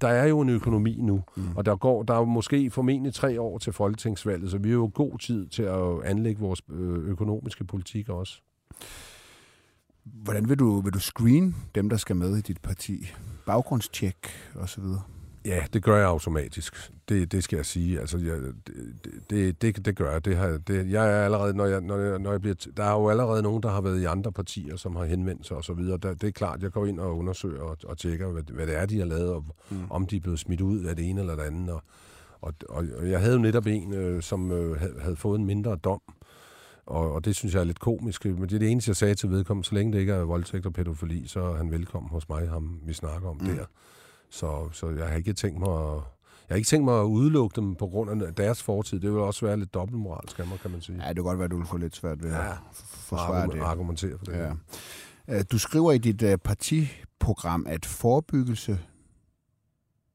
[0.00, 1.56] der er jo en økonomi nu, mm.
[1.56, 4.76] og der går der er jo måske formentlig tre år til folketingsvalget, så vi har
[4.76, 8.40] jo god tid til at anlægge vores øh, økonomiske politik også.
[10.04, 13.06] Hvordan vil du, vil du screen dem, der skal med i dit parti?
[13.46, 14.28] Baggrundstjek
[14.60, 14.84] osv.?
[15.48, 16.92] Ja, det gør jeg automatisk.
[17.08, 18.00] Det, det skal jeg sige.
[18.00, 18.36] Altså, jeg,
[19.30, 20.24] det, det, det gør jeg.
[20.24, 22.92] Det har, det, jeg er allerede, når jeg, når jeg, når jeg bliver, der er
[22.92, 25.72] jo allerede nogen, der har været i andre partier, som har henvendt sig og så
[25.72, 25.98] videre.
[25.98, 28.76] Der, det er klart, jeg går ind og undersøger og, og tjekker, hvad, hvad det
[28.76, 29.76] er, de har lavet, og mm.
[29.90, 31.70] om de er blevet smidt ud af det ene eller det andet.
[31.70, 31.82] Og,
[32.40, 35.46] og, og, og jeg havde jo netop en, øh, som øh, havde, havde fået en
[35.46, 36.00] mindre dom,
[36.86, 38.24] og, og det synes jeg er lidt komisk.
[38.24, 39.68] Men det er det eneste, jeg sagde til vedkommende.
[39.68, 42.80] Så længe det ikke er voldtægt og pædofili, så er han velkommen hos mig, ham
[42.82, 43.46] vi snakker om mm.
[43.46, 43.64] der.
[44.30, 45.94] Så, så jeg har ikke tænkt mig at,
[46.48, 49.00] jeg har ikke tænkt mig at udelukke dem på grund af deres fortid.
[49.00, 51.02] Det vil også være lidt dobbeltmoralsk kan man sige.
[51.02, 53.46] Ja, det kan godt være, at du vil få lidt svært ved ja, at forsvare
[53.46, 53.60] det.
[53.60, 54.32] argumentere for det.
[54.32, 54.52] Ja.
[55.28, 58.80] Øh, du skriver i dit øh, partiprogram, at forebyggelse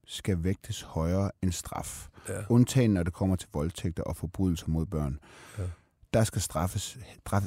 [0.06, 2.08] skal vægtes højere end straf.
[2.28, 2.34] Ja.
[2.48, 5.18] Undtagen når det kommer til voldtægter og forbrydelser mod børn.
[5.58, 5.64] Ja
[6.14, 6.98] der skal, straffes,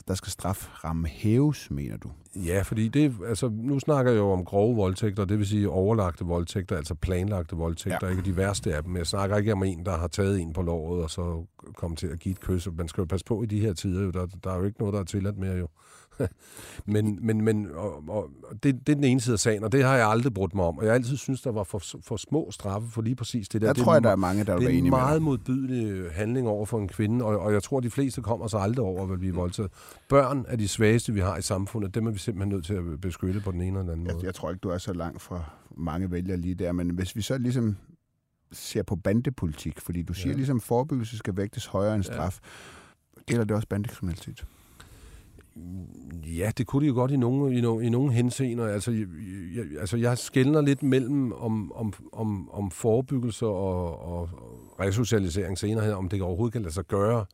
[0.08, 2.12] der skal straframme hæves, mener du?
[2.36, 6.26] Ja, fordi det, altså, nu snakker jeg jo om grove voldtægter, det vil sige overlagte
[6.26, 8.10] voldtægter, altså planlagte voldtægter, ja.
[8.12, 8.98] ikke de værste af dem.
[8.98, 12.08] Jeg snakker ikke om en, der har taget en på låret og så kommet til
[12.08, 12.68] at give et kys.
[12.78, 14.12] Man skal jo passe på i de her tider, jo.
[14.12, 15.68] Der, der er jo ikke noget, der er tilladt mere jo.
[16.86, 18.30] men men, men og, og
[18.64, 20.66] det, det er den ene side af sagen, og det har jeg aldrig brudt mig
[20.66, 20.78] om.
[20.78, 23.68] Og jeg altid synes, der var for, for små straffe for lige præcis det der.
[23.68, 25.22] Jeg det tror, er, der er mange, der er enige med Det er en meget
[25.22, 28.86] modbydelig handling over for en kvinde, og, og jeg tror, de fleste kommer så aldrig
[28.86, 29.72] over at blive voldtaget.
[30.10, 31.96] Børn er de svageste, vi har i samfundet.
[31.96, 34.14] Dem er vi simpelthen nødt til at beskytte på den ene eller den anden jeg,
[34.14, 34.26] måde.
[34.26, 35.44] Jeg tror ikke, du er så langt fra
[35.78, 37.78] mange vælgere lige der, men hvis vi så ligesom
[38.52, 40.36] ser på bandepolitik, fordi du siger ja.
[40.36, 42.40] ligesom, at forebyggelse skal vægtes højere end straf.
[42.44, 43.22] Ja.
[43.26, 44.46] Gælder det også bandekriminalitet?
[46.38, 48.68] Ja, det kunne de jo godt i nogle, i nogle, i nogle henseender.
[48.68, 49.08] Altså, jeg,
[49.56, 54.30] jeg, altså, jeg skældner lidt mellem om, om, om, om forebyggelse og, og
[54.80, 57.26] resocialisering senere her, om det overhovedet kan lade sig gøre.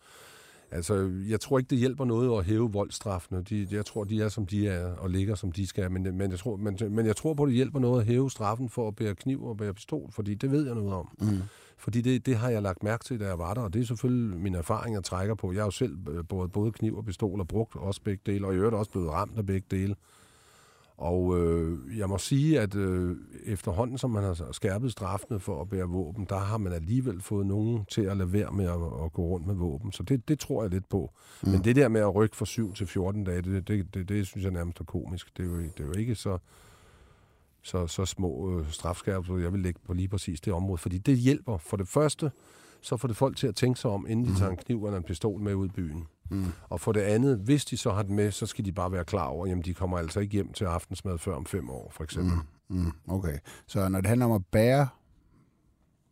[0.72, 3.42] Altså, jeg tror ikke, det hjælper noget at hæve voldstraffene.
[3.42, 5.92] De, jeg tror, de er, som de er, og ligger, som de skal.
[5.92, 8.70] Men, men, jeg tror, men, men jeg tror på, det hjælper noget at hæve straffen
[8.70, 11.18] for at bære kniv og bære pistol, fordi det ved jeg noget om.
[11.22, 11.28] Mm.
[11.84, 13.86] Fordi det, det har jeg lagt mærke til, da jeg var der, og det er
[13.86, 15.52] selvfølgelig min erfaring, jeg trækker på.
[15.52, 18.48] Jeg har jo selv øh, både, både kniv og pistol og brugt også begge dele,
[18.48, 19.96] og i øvrigt også blevet ramt af begge dele.
[20.98, 25.70] Og øh, jeg må sige, at øh, efterhånden, som man har skærpet straffene for at
[25.70, 29.14] bære våben, der har man alligevel fået nogen til at lade være med at, at
[29.14, 29.92] gå rundt med våben.
[29.92, 31.12] Så det, det tror jeg lidt på.
[31.44, 31.52] Mm.
[31.52, 34.28] Men det der med at rykke fra 7 til 14 dage, det, det, det, det
[34.28, 35.38] synes jeg nærmest er komisk.
[35.38, 36.38] Det er jo, det er jo ikke så,
[37.64, 40.78] så, så små øh, strafskærpelser, jeg vil lægge på lige præcis det område.
[40.78, 41.58] Fordi det hjælper.
[41.58, 42.32] For det første,
[42.82, 44.36] så får det folk til at tænke sig om, inden de mm.
[44.36, 46.08] tager en kniv eller en pistol med ud i byen.
[46.30, 46.46] Mm.
[46.70, 49.06] Og for det andet, hvis de så har den med, så skal de bare være
[49.06, 52.04] klar over, at de kommer altså ikke hjem til aftensmad før om fem år, for
[52.04, 52.34] eksempel.
[52.70, 52.78] Mm.
[52.78, 52.92] Mm.
[53.08, 53.38] Okay.
[53.68, 54.88] Så når det handler om at bære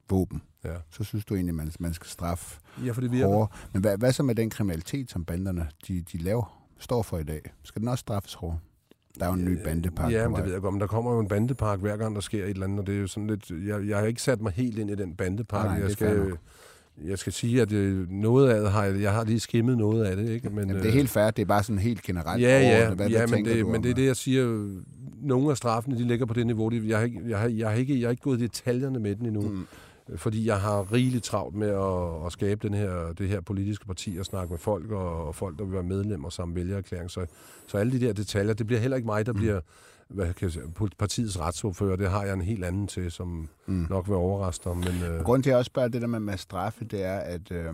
[0.09, 0.75] våben, ja.
[0.89, 3.27] så synes du egentlig, man, man skal straffe ja, for det virker.
[3.27, 3.47] hårdere.
[3.73, 7.23] Men hvad, hvad så med den kriminalitet, som banderne de, de laver, står for i
[7.23, 7.41] dag?
[7.63, 8.59] Skal den også straffes hårdere?
[9.19, 10.11] Der er jo en ny bandepark.
[10.11, 12.21] Ja, men det ved jeg godt, men der kommer jo en bandepark hver gang, der
[12.21, 13.51] sker et eller andet, og det er jo sådan lidt...
[13.67, 15.65] Jeg, jeg har ikke sat mig helt ind i den bandepark.
[15.65, 16.31] Nej, jeg skal,
[17.05, 20.05] jeg skal sige, at øh, noget af det har jeg, jeg har lige skimmet noget
[20.05, 20.49] af det, ikke?
[20.49, 22.41] Men, Jamen, det er helt fair, det er bare sådan helt generelt.
[22.41, 24.69] Ja, ja, hvad, ja hvad men, det, men det er det, jeg siger.
[25.21, 26.71] Nogle af straffene, de ligger på det niveau.
[26.73, 29.25] Jeg har, jeg har, jeg har, ikke, jeg har ikke gået i detaljerne med den
[29.25, 29.41] endnu.
[29.41, 29.67] Mm
[30.15, 34.17] fordi jeg har rigeligt travlt med at, at skabe den her, det her politiske parti
[34.19, 37.11] og snakke med folk og, og folk, der vil være medlemmer samt vælgererklæring.
[37.11, 37.25] Så,
[37.67, 39.39] så alle de der detaljer, det bliver heller ikke mig, der mm.
[39.39, 39.59] bliver
[40.13, 40.63] hvad kan jeg sige,
[40.99, 41.95] partiets retsordfører.
[41.95, 43.87] Det har jeg en helt anden til, som mm.
[43.89, 44.77] nok vil overraske dig.
[44.77, 45.23] Men, øh...
[45.23, 47.73] Grunden til, at jeg også spørger det der med, med straffe, det er, at øh,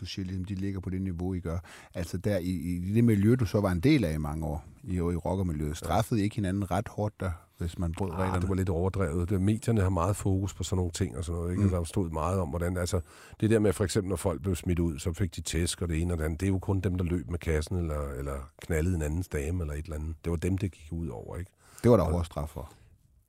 [0.00, 1.58] du siger ligesom, de ligger på det niveau, I gør.
[1.94, 4.64] Altså der i, i det miljø, du så var en del af i mange år,
[4.84, 8.40] i, i rockermiljøet, straffede I ikke hinanden ret hårdt der hvis man brød ah, reglerne.
[8.40, 9.30] det var lidt overdrevet.
[9.30, 11.52] Det, medierne har meget fokus på sådan nogle ting og sådan noget.
[11.52, 11.64] Ikke?
[11.64, 11.70] Mm.
[11.70, 12.76] Der stod meget om, hvordan...
[12.76, 13.00] Altså,
[13.40, 15.88] det der med, for eksempel, når folk blev smidt ud, så fik de tæsk og
[15.88, 16.40] det ene og det andet.
[16.40, 19.62] Det er jo kun dem, der løb med kassen eller, eller knaldede en andens dame
[19.62, 20.14] eller et eller andet.
[20.24, 21.50] Det var dem, det gik ud over, ikke?
[21.82, 22.72] Det var der hård straf for.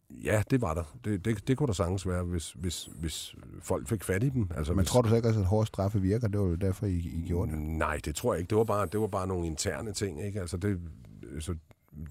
[0.09, 0.97] Ja, det var der.
[1.05, 4.49] Det, det, det kunne der sagtens være, hvis, hvis, hvis folk fik fat i dem.
[4.55, 6.27] Altså, Men hvis, tror du så ikke også, at hårde straffe virker?
[6.27, 7.59] Det var jo derfor, I, I gjorde det.
[7.59, 8.49] Nej, det tror jeg ikke.
[8.49, 10.25] Det var bare, det var bare nogle interne ting.
[10.25, 10.41] Ikke?
[10.41, 10.79] Altså, det,
[11.39, 11.55] så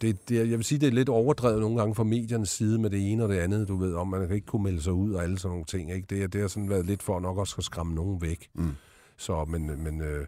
[0.01, 2.91] det, det, jeg vil sige, det er lidt overdrevet nogle gange fra mediernes side med
[2.91, 5.13] det ene og det andet, du ved, om man kan ikke kunne melde sig ud
[5.13, 5.93] og alle sådan nogle ting.
[5.93, 6.07] Ikke?
[6.11, 8.49] Det, det har sådan været lidt for nok også at skræmme nogen væk.
[8.55, 8.71] Mm.
[9.17, 10.27] Så, men, men øh,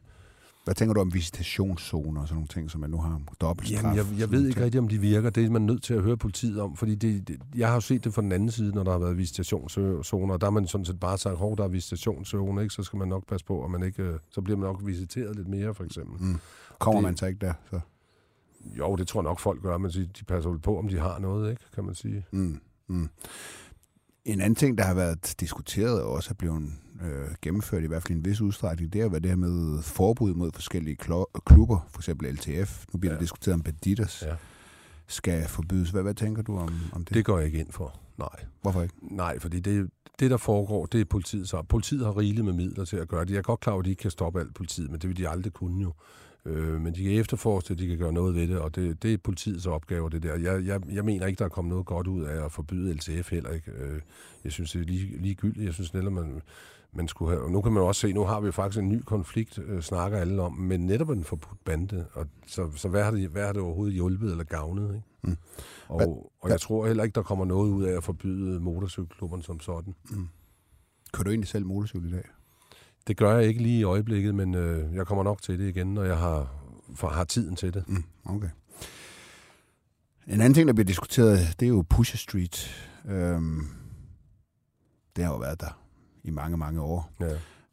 [0.68, 3.96] hvad tænker du om visitationszoner og sådan nogle ting, som man nu har dobbelt Jamen,
[3.96, 5.30] jeg, jeg ved ikke rigtigt, om de virker.
[5.30, 7.80] Det er man nødt til at høre politiet om, fordi det, det, jeg har jo
[7.80, 10.84] set det fra den anden side, når der har været visitationszoner, der har man sådan
[10.84, 12.74] set bare sagt, hov, der er visitationszoner, ikke?
[12.74, 15.36] så skal man nok passe på, og man ikke, øh, så bliver man nok visiteret
[15.36, 16.22] lidt mere, for eksempel.
[16.22, 16.38] Mm.
[16.78, 17.80] Kommer det, man så ikke der, så?
[18.78, 20.98] Jo, det tror jeg nok folk gør, men de, de passer vel på, om de
[20.98, 22.26] har noget, ikke, kan man sige.
[22.32, 22.60] Mm.
[22.88, 23.08] Mm.
[24.24, 28.02] En anden ting, der har været diskuteret og også er blevet øh, gennemført, i hvert
[28.02, 30.96] fald i en vis udstrækning, det er hvad det her med forbud mod forskellige
[31.46, 32.84] klubber, for eksempel LTF.
[32.92, 33.14] Nu bliver ja.
[33.14, 34.22] der diskuteret om Banditas.
[34.26, 34.34] Ja
[35.08, 35.90] skal forbydes.
[35.90, 37.14] Hvad, hvad tænker du om, om det?
[37.14, 38.44] Det går jeg ikke ind for, nej.
[38.62, 38.94] Hvorfor ikke?
[39.16, 41.62] Nej, fordi det, det der foregår, det er politiet så.
[41.62, 43.30] Politiet har rigeligt med midler til at gøre det.
[43.30, 45.16] Jeg er godt klar over, at de ikke kan stoppe alt politiet, men det vil
[45.16, 45.92] de aldrig kunne jo.
[46.48, 49.18] Øh, men de kan efterforske de kan gøre noget ved det, og det, det er
[49.18, 50.34] politiets opgave, det der.
[50.34, 53.30] Jeg, jeg, jeg mener ikke, der er kommet noget godt ud af at forbyde LTF
[53.30, 53.70] heller ikke.
[53.70, 54.00] Øh,
[54.44, 55.66] jeg synes, det er lige, ligegyldigt.
[55.66, 56.42] Jeg synes netop, man,
[56.92, 57.44] man skulle have...
[57.44, 60.18] Og nu kan man også se, nu har vi faktisk en ny konflikt, øh, snakker
[60.18, 62.06] alle om, men netop en forbudt bande.
[62.12, 64.94] Og så, så hvad, har det, hvad har det overhovedet hjulpet eller gavnet?
[64.94, 65.06] Ikke?
[65.22, 65.36] Mm.
[65.88, 69.60] Og, og jeg tror heller ikke, der kommer noget ud af at forbyde motorcykelklubberne som
[69.60, 69.94] sådan.
[70.10, 70.28] Mm.
[71.12, 72.24] Kører du egentlig selv motorcykel i dag?
[73.08, 75.94] Det gør jeg ikke lige i øjeblikket, men øh, jeg kommer nok til det igen,
[75.94, 76.54] når jeg har,
[76.94, 77.84] for, har tiden til det.
[77.88, 78.48] Mm, okay.
[80.26, 82.70] En anden ting, der bliver diskuteret, det er jo Pusher Street.
[83.08, 83.66] Øhm,
[85.16, 85.80] det har jo været der
[86.24, 87.10] i mange, mange år.
[87.20, 87.28] Ja.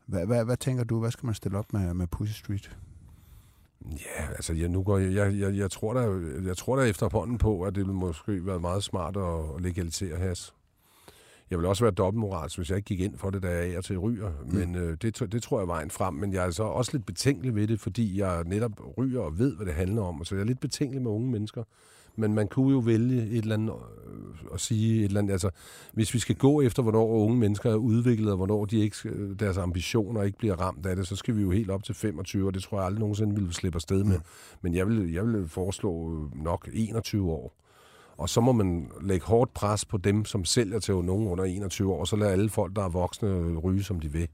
[0.06, 2.78] Hvad, hvad, hvad tænker du, hvad skal man stille op med, med Pusher Street?
[3.92, 7.38] Ja, altså jeg, nu går jeg, jeg, jeg, jeg, tror der, jeg tror der efterhånden
[7.38, 10.54] på, at det ville måske være meget smart at, at legalisere has.
[11.52, 13.82] Jeg vil også være dobbeltmoralsk, hvis jeg ikke gik ind for det, da jeg er
[13.82, 14.30] til ryger.
[14.46, 14.56] Mm.
[14.56, 16.14] Men øh, det, det tror jeg er vejen frem.
[16.14, 19.56] Men jeg er altså også lidt betænkelig ved det, fordi jeg netop ryger og ved,
[19.56, 20.26] hvad det handler om.
[20.26, 21.64] Så jeg er lidt betænkelig med unge mennesker.
[22.18, 23.74] Men man kunne jo vælge et eller andet
[24.08, 25.32] øh, at sige et eller andet.
[25.32, 25.50] Altså,
[25.94, 29.58] hvis vi skal gå efter, hvornår unge mennesker er udviklet, og hvornår de ikke, deres
[29.58, 32.54] ambitioner ikke bliver ramt af det, så skal vi jo helt op til 25, og
[32.54, 34.18] det tror jeg aldrig nogensinde ville slippe afsted med.
[34.18, 34.24] Mm.
[34.62, 37.65] Men jeg vil, jeg vil foreslå nok 21 år.
[38.18, 41.94] Og så må man lægge hårdt pres på dem, som sælger til nogen under 21
[41.94, 44.28] år, og så lader alle folk, der er voksne, ryge, som de vil.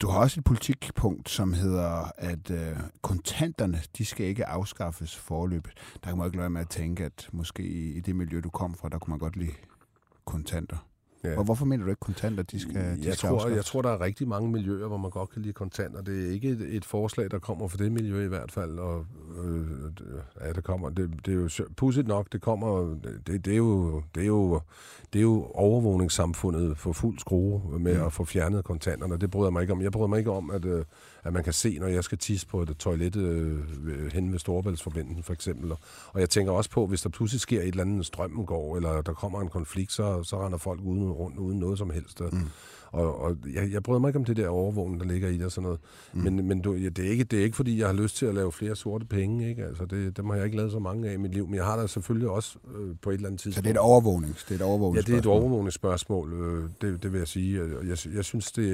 [0.00, 5.72] Du har også et politikpunkt, som hedder, at øh, kontanterne, de skal ikke afskaffes forløbet.
[6.04, 8.74] Der kan man ikke lade med at tænke, at måske i, det miljø, du kom
[8.74, 9.52] fra, der kunne man godt lide
[10.24, 10.76] kontanter.
[11.24, 11.38] Ja.
[11.38, 13.90] Og hvorfor mener du ikke kontanter, de skal, de jeg, skal tror, jeg tror, der
[13.90, 16.02] er rigtig mange miljøer, hvor man godt kan lide kontanter.
[16.02, 18.78] Det er ikke et, et forslag, der kommer fra det miljø i hvert fald.
[18.78, 19.06] Og,
[19.44, 19.66] øh,
[20.40, 20.88] ja, det kommer.
[20.88, 22.32] Det, det er jo pudsigt nok.
[22.32, 22.96] Det kommer.
[23.26, 24.60] Det, det, er jo, det, er jo,
[25.12, 28.06] det er jo overvågningssamfundet for fuld skrue med mm.
[28.06, 29.16] at få fjernet kontanterne.
[29.16, 29.82] Det bryder mig ikke om.
[29.82, 30.84] Jeg bryder mig ikke om, at, øh,
[31.24, 35.22] at man kan se, når jeg skal tisse på et toilet øh, hen ved Storebæltsforbindelsen
[35.22, 35.72] for eksempel.
[36.12, 39.02] Og jeg tænker også på, hvis der pludselig sker et eller andet, strømmen går, eller
[39.02, 42.20] der kommer en konflikt, så, så render folk uden rundt uden noget som helst.
[42.20, 42.48] Mm.
[42.92, 45.44] Og, og jeg, jeg bryder mig ikke om det der overvågning, der ligger i det
[45.44, 45.80] og sådan noget.
[46.12, 46.20] Mm.
[46.20, 48.26] Men, men du, ja, det, er ikke, det er ikke, fordi jeg har lyst til
[48.26, 49.48] at lave flere sorte penge.
[49.48, 49.64] Ikke?
[49.64, 51.46] Altså, det, dem har jeg ikke lavet så mange af i mit liv.
[51.46, 53.54] Men jeg har da selvfølgelig også øh, på et eller andet tidspunkt.
[53.54, 55.14] Så det er et overvågnings, det er et overvågningsspørgsmål?
[55.14, 56.32] Ja, det er et overvågningsspørgsmål.
[56.32, 57.60] Øh, det, det vil jeg sige.
[57.88, 58.66] Jeg, jeg synes, det,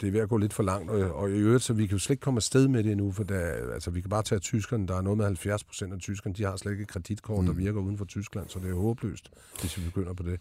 [0.00, 0.90] det er ved at gå lidt for langt.
[0.90, 3.12] Og, og i øvrigt, så vi kan jo slet ikke komme afsted med det endnu.
[3.12, 3.40] For der,
[3.74, 4.88] altså, vi kan bare tage tyskerne.
[4.88, 6.34] Der er noget med 70 procent af tyskerne.
[6.34, 7.46] De har slet ikke et kreditkort, mm.
[7.46, 8.48] der virker uden for Tyskland.
[8.48, 10.40] Så det er håbløst, hvis vi begynder på det.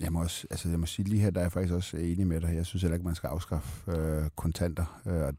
[0.00, 2.26] Jeg må, også, altså jeg må sige lige her, der er jeg faktisk også enig
[2.26, 2.54] med dig.
[2.54, 5.00] Jeg synes heller ikke, man skal afskaffe øh, kontanter.
[5.06, 5.32] Øh,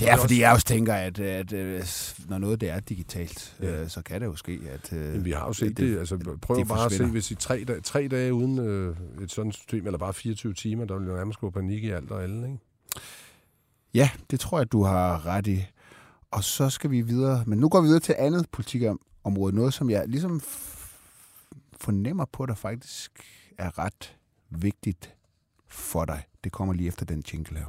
[0.00, 3.82] det er, fordi jeg også tænker, at, at, at når noget det er digitalt, ja.
[3.82, 4.92] øh, så kan det jo ske, at...
[4.92, 5.76] Øh, Men vi har jo set det.
[5.76, 8.96] det altså, prøv det bare at se, hvis i tre, dage, tre dage uden øh,
[9.22, 12.10] et sådan system, eller bare 24 timer, der vil jo nærmest gå panik i alt
[12.10, 12.58] og alle, ikke?
[13.94, 15.66] Ja, det tror jeg, du har ret i.
[16.30, 17.44] Og så skal vi videre.
[17.46, 19.54] Men nu går vi videre til andet politikområde.
[19.54, 20.40] Noget, som jeg ligesom
[21.80, 23.12] fornemmer på, der faktisk
[23.58, 24.16] er ret
[24.50, 25.14] vigtigt
[25.68, 26.24] for dig.
[26.44, 27.66] Det kommer lige efter den jingle her.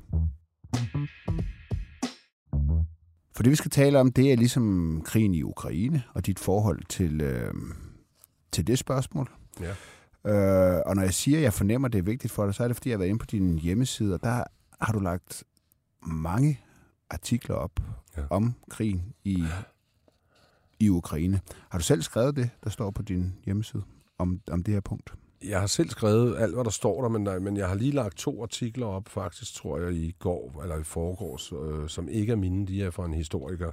[3.36, 6.84] For det, vi skal tale om, det er ligesom krigen i Ukraine og dit forhold
[6.90, 7.54] til, øh,
[8.52, 9.32] til det spørgsmål.
[9.62, 9.72] Ja.
[10.26, 12.64] Øh, og når jeg siger, at jeg fornemmer, at det er vigtigt for dig, så
[12.64, 14.44] er det, fordi jeg har været inde på din hjemmeside, og der
[14.82, 15.44] har du lagt
[16.02, 16.60] mange
[17.10, 17.80] artikler op
[18.18, 18.22] ja.
[18.30, 19.44] om krigen i,
[20.80, 21.42] i Ukraine.
[21.70, 23.84] Har du selv skrevet det, der står på din hjemmeside?
[24.22, 25.14] Om, om det her punkt?
[25.44, 28.18] Jeg har selv skrevet alt, hvad der står der, men, men jeg har lige lagt
[28.18, 32.36] to artikler op, faktisk, tror jeg, i går, eller i forgårs, øh, som ikke er
[32.36, 33.72] mine, de er fra en historiker.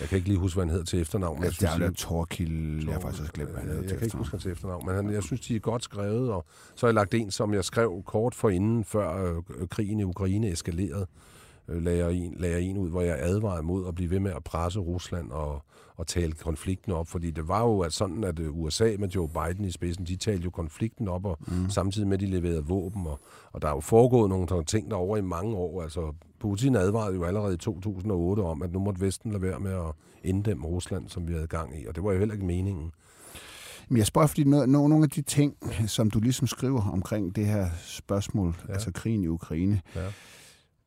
[0.00, 1.42] Jeg kan ikke lige huske, hvad han hedder til efternavn.
[1.42, 4.16] Ja, det er Torkild, jeg har faktisk også glemt, hvad han hedder Jeg kan ikke
[4.16, 6.94] huske, til efternavn, men han, jeg synes, de er godt skrevet, og så har jeg
[6.94, 11.06] lagt en, som jeg skrev kort for inden, før øh, krigen i Ukraine eskalerede,
[11.68, 14.20] øh, lagde, jeg en, lagde jeg en ud, hvor jeg advarede mod at blive ved
[14.20, 15.64] med at presse Rusland og
[15.98, 19.64] at tale konflikten op, fordi det var jo at sådan, at USA med Joe Biden
[19.64, 21.70] i spidsen, de talte jo konflikten op, og mm.
[21.70, 23.20] samtidig med, at de leverede våben, og,
[23.52, 25.82] og der er jo foregået nogle ting derovre i mange år.
[25.82, 29.72] Altså, Putin advarede jo allerede i 2008 om, at nu måtte Vesten lade være med
[29.72, 29.92] at
[30.24, 32.92] inddæmme Rusland, som vi havde gang i, og det var jo heller ikke meningen.
[33.88, 37.36] Men jeg spørger, fordi no, no, nogle af de ting, som du ligesom skriver omkring
[37.36, 38.72] det her spørgsmål, ja.
[38.72, 39.80] altså krigen i Ukraine,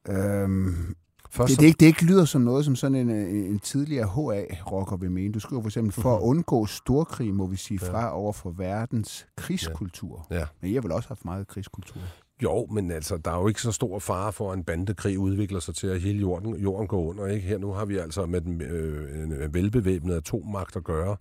[0.07, 0.41] ja.
[0.41, 0.95] øhm,
[1.31, 4.97] Først det, det, ikke, det ikke lyder som noget, som sådan en, en tidligere HA-rocker
[4.97, 5.33] vil mene.
[5.33, 6.29] Du skriver for eksempel, for at mhm.
[6.29, 8.15] undgå storkrig, må vi sige fra ja.
[8.15, 10.27] over for verdens krigskultur.
[10.31, 10.35] Ja.
[10.35, 10.45] Ja.
[10.61, 12.01] Men I har vel også haft meget krigskultur?
[12.43, 15.59] Jo, men altså, der er jo ikke så stor fare for, at en bandekrig udvikler
[15.59, 17.27] sig til, at hele jorden, jorden går under.
[17.27, 17.47] Ikke?
[17.47, 21.17] Her nu har vi altså med den øh, en velbevæbnet atommagt at gøre,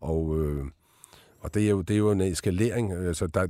[0.00, 0.40] og...
[0.40, 0.64] Øh,
[1.44, 2.92] og det er jo, det er jo en eskalering.
[2.92, 3.46] Altså, der,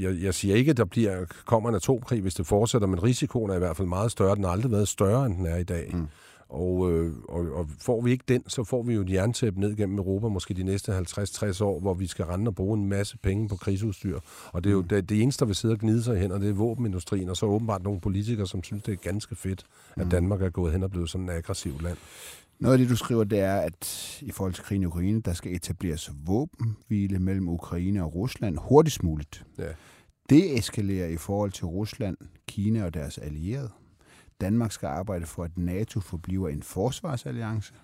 [0.00, 3.50] jeg, jeg siger ikke, at der bliver, kommer en atomkrig, hvis det fortsætter, men risikoen
[3.50, 4.36] er i hvert fald meget større.
[4.36, 5.90] Den har aldrig været større, end den er i dag.
[5.92, 6.06] Mm.
[6.48, 9.76] Og, øh, og, og får vi ikke den, så får vi jo et jerntæppe ned
[9.76, 13.18] gennem Europa, måske de næste 50-60 år, hvor vi skal rende og bruge en masse
[13.18, 14.20] penge på krigsudstyr.
[14.52, 14.88] Og det er jo mm.
[14.88, 17.36] det, det eneste, der vil sidde og gnide sig hen, og det er våbenindustrien, og
[17.36, 19.64] så åbenbart nogle politikere, som synes, det er ganske fedt,
[19.96, 20.10] at mm.
[20.10, 21.96] Danmark er gået hen og blevet sådan et aggressivt land.
[22.60, 25.32] Noget af det, du skriver, det er, at i forhold til krigen i Ukraine, der
[25.32, 29.44] skal etableres våbenhvile mellem Ukraine og Rusland hurtigst muligt.
[29.58, 29.68] Ja.
[30.30, 32.16] Det eskalerer i forhold til Rusland,
[32.48, 33.70] Kina og deres allierede.
[34.40, 37.74] Danmark skal arbejde for, at NATO forbliver en forsvarsalliance.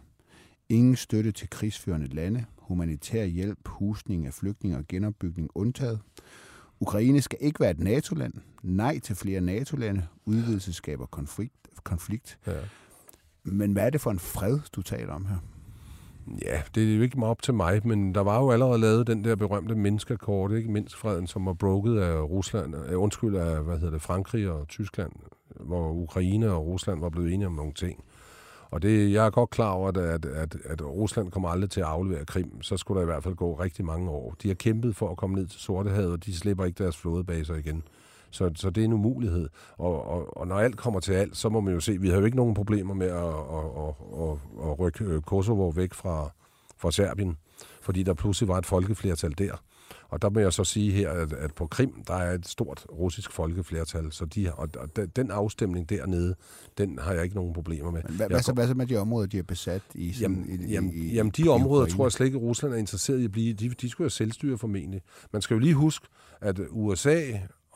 [0.68, 2.44] Ingen støtte til krigsførende lande.
[2.58, 6.00] Humanitær hjælp, husning af flygtninge og genopbygning undtaget.
[6.80, 8.34] Ukraine skal ikke være et NATO-land.
[8.62, 10.06] Nej til flere NATO-lande.
[10.24, 11.54] Udvidelse skaber konflikt.
[11.84, 12.38] konflikt.
[12.46, 12.52] Ja.
[13.46, 15.36] Men hvad er det for en fred, du taler om her?
[16.42, 19.06] Ja, det er jo ikke meget op til mig, men der var jo allerede lavet
[19.06, 23.64] den der berømte menneskekort, ikke mindst freden, som var broket af Rusland, uh, undskyld af,
[23.64, 25.12] hvad hedder det, Frankrig og Tyskland,
[25.60, 28.04] hvor Ukraine og Rusland var blevet enige om nogle ting.
[28.70, 31.80] Og det, jeg er godt klar over, at, at, at, at Rusland kommer aldrig til
[31.80, 32.62] at aflevere Krim.
[32.62, 34.34] Så skulle der i hvert fald gå rigtig mange år.
[34.42, 37.54] De har kæmpet for at komme ned til Sortehavet, og de slipper ikke deres flådebaser
[37.54, 37.82] igen.
[38.30, 39.48] Så, så det er en umulighed.
[39.78, 42.18] Og, og, og når alt kommer til alt, så må man jo se, vi har
[42.18, 46.30] jo ikke nogen problemer med at, at, at, at, at rykke Kosovo væk fra,
[46.76, 47.36] fra Serbien,
[47.82, 49.56] fordi der pludselig var et folkeflertal der.
[50.08, 52.86] Og der må jeg så sige her, at, at på Krim, der er et stort
[52.92, 56.34] russisk folkeflertal, så de, og, og den afstemning dernede,
[56.78, 58.02] den har jeg ikke nogen problemer med.
[58.08, 60.12] Men hvad, hvad, så, hvad så med de områder, de er besat i?
[60.12, 61.96] Sådan, Jamen, i, jamen, i, jamen de i områder Ukraine?
[61.96, 63.54] tror jeg slet ikke, at Rusland er interesseret i at blive.
[63.54, 65.02] De, de skulle have selvstyre formentlig.
[65.32, 66.06] Man skal jo lige huske,
[66.40, 67.22] at USA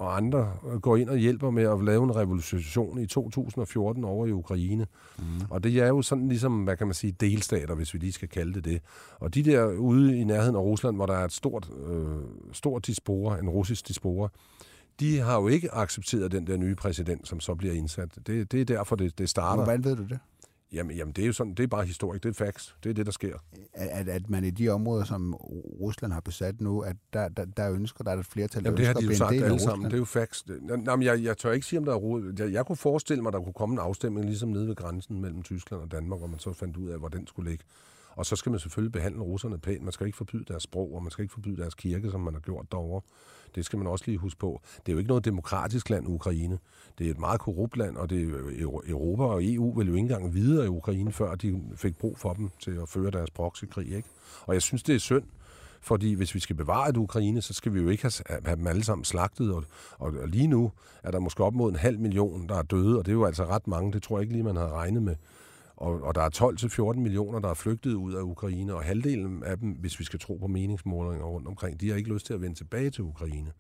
[0.01, 4.33] og andre går ind og hjælper med at lave en revolution i 2014 over i
[4.33, 4.87] Ukraine.
[5.19, 5.25] Mm.
[5.51, 8.29] Og det er jo sådan ligesom, hvad kan man sige, delstater, hvis vi lige skal
[8.29, 8.81] kalde det det.
[9.19, 12.07] Og de der ude i nærheden af Rusland, hvor der er et stort, øh,
[12.53, 14.29] stort dispora, en russisk dispora,
[15.01, 18.19] de har jo ikke accepteret den der nye præsident, som så bliver indsat.
[18.27, 19.65] Det, det er derfor, det, det starter.
[19.65, 20.19] Hvordan ved du det?
[20.73, 22.95] Jamen, jamen, det er jo sådan, det er bare historik, det er facts, det er
[22.95, 23.39] det, der sker.
[23.75, 25.35] At, at man i de områder, som
[25.81, 28.79] Rusland har besat nu, at der, der, der ønsker, der er et flertal, der Jamen,
[28.79, 29.85] det har ønsker de at jo sagt alle sammen.
[29.85, 30.45] Det er jo facts.
[30.87, 32.19] Jamen, jeg, jeg tør ikke sige, om der er ro.
[32.39, 35.43] Jeg, jeg kunne forestille mig, der kunne komme en afstemning ligesom nede ved grænsen mellem
[35.43, 37.65] Tyskland og Danmark, hvor man så fandt ud af, hvor den skulle ligge.
[38.11, 39.83] Og så skal man selvfølgelig behandle russerne pænt.
[39.83, 42.35] Man skal ikke forbyde deres sprog, og man skal ikke forbyde deres kirke, som man
[42.35, 43.01] har gjort derovre.
[43.55, 44.61] Det skal man også lige huske på.
[44.77, 46.59] Det er jo ikke noget demokratisk land, Ukraine.
[46.99, 50.03] Det er et meget korrupt land, og det er Europa og EU vil jo ikke
[50.03, 53.93] engang videre i Ukraine, før de fik brug for dem til at føre deres proxykrig.
[53.93, 54.09] Ikke?
[54.47, 55.25] Og jeg synes, det er synd,
[55.81, 58.67] fordi hvis vi skal bevare et Ukraine, så skal vi jo ikke have, have dem
[58.67, 59.55] alle sammen slagtet.
[59.55, 59.65] Og,
[59.99, 62.99] og, og lige nu er der måske op mod en halv million, der er døde,
[62.99, 63.93] og det er jo altså ret mange.
[63.93, 65.17] Det tror jeg ikke lige, man havde regnet med.
[65.81, 69.59] Og, og der er 12-14 millioner, der er flygtet ud af Ukraine, og halvdelen af
[69.59, 72.43] dem, hvis vi skal tro på meningsmålinger rundt omkring, de har ikke lyst til at
[72.43, 73.53] vende tilbage til Ukraine.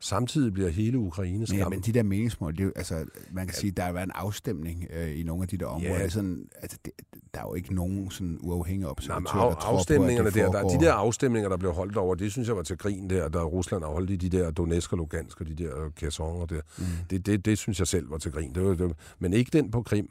[0.00, 3.54] Samtidig bliver hele Ukraine Men, ja, men de der meningsmål, det er altså, man kan
[3.54, 5.92] sige, der har været en afstemning øh, i nogle af de der områder.
[5.92, 5.98] Ja.
[5.98, 6.92] Det er sådan, altså, det,
[7.34, 10.28] der er jo ikke nogen sådan uafhængige Nej, observatører, men af, der tror afstemningerne på,
[10.28, 12.62] at det der, der, de der afstemninger, der blev holdt over, det synes jeg var
[12.62, 15.54] til grin der, der Rusland har holdt i de der Donetsk og Lugansk og de
[15.54, 16.60] der Khersoner der.
[16.78, 16.84] Mm.
[17.10, 18.54] Det, det, det, synes jeg selv var til grin.
[18.54, 20.10] Det var, det men ikke den på Krim.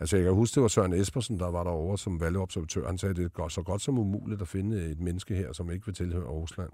[0.00, 2.86] Altså, jeg kan huske, det var Søren Espersen, der var derovre som valgobservatør.
[2.86, 5.70] Han sagde, at det er så godt som umuligt at finde et menneske her, som
[5.70, 6.70] ikke vil tilhøre Rusland.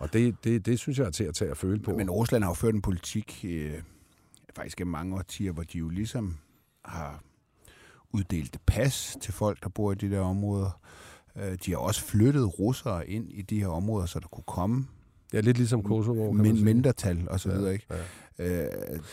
[0.00, 1.96] Og det, det, det synes jeg er til at tage at føle på.
[1.96, 3.74] Men Rusland har jo ført en politik, øh,
[4.56, 6.38] faktisk gennem mange årtier, hvor de jo ligesom
[6.84, 7.22] har
[8.12, 10.80] uddelt pas til folk, der bor i de der områder.
[11.36, 14.86] Øh, de har også flyttet russere ind i de her områder, så der kunne komme
[15.32, 17.86] Ja, lidt ligesom Kosovo, kan mindretal og så Ja, videre, ikke?
[18.38, 18.44] Ja.
[18.44, 18.68] Øh, det er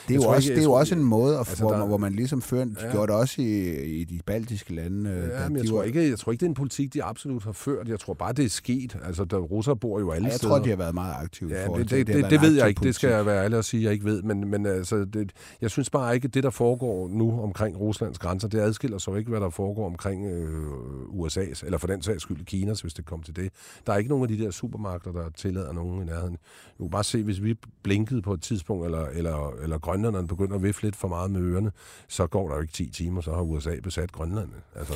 [0.10, 1.78] Jeg jo også, ikke- det er jo jeg også en måde, at, altså, hvor, der-
[1.80, 2.92] man, hvor man ligesom fører, de Ja.
[2.92, 5.10] gjorde det også i, i de baltiske lande.
[5.10, 6.94] øh, Ja, da men jeg tror, var- ikke, jeg tror ikke, det er en politik,
[6.94, 7.88] de absolut har ført.
[7.88, 8.98] Jeg tror bare, det er sket.
[9.06, 10.56] Altså, der russere bor jo alle Ej, jeg steder.
[10.56, 11.50] tror, de har været meget aktive.
[11.50, 12.84] Ja, det, det, det, det en ved jeg ikke.
[12.84, 13.18] Det skal politik.
[13.18, 14.22] jeg være ærlig at sige, jeg ikke ved.
[14.22, 18.20] Men, men altså, det, jeg synes bare ikke, at det, der foregår nu omkring Ruslands
[18.20, 20.64] grænser, det adskiller sig ikke, hvad der foregår omkring øh,
[21.10, 23.50] USA's, eller for den sags skyld Kinas, hvis det kommer til det.
[23.88, 26.38] Der er ikke nogen af de der supermarkeder, der tillader nogen i nærheden.
[26.78, 30.56] Du kan bare se, hvis vi blinkede på et tidspunkt, eller, eller, eller grønlanderne begynder
[30.56, 31.72] at vifte lidt for meget med ørerne,
[32.08, 34.50] så går der jo ikke 10 timer, så har USA besat Grønland.
[34.76, 34.94] Altså,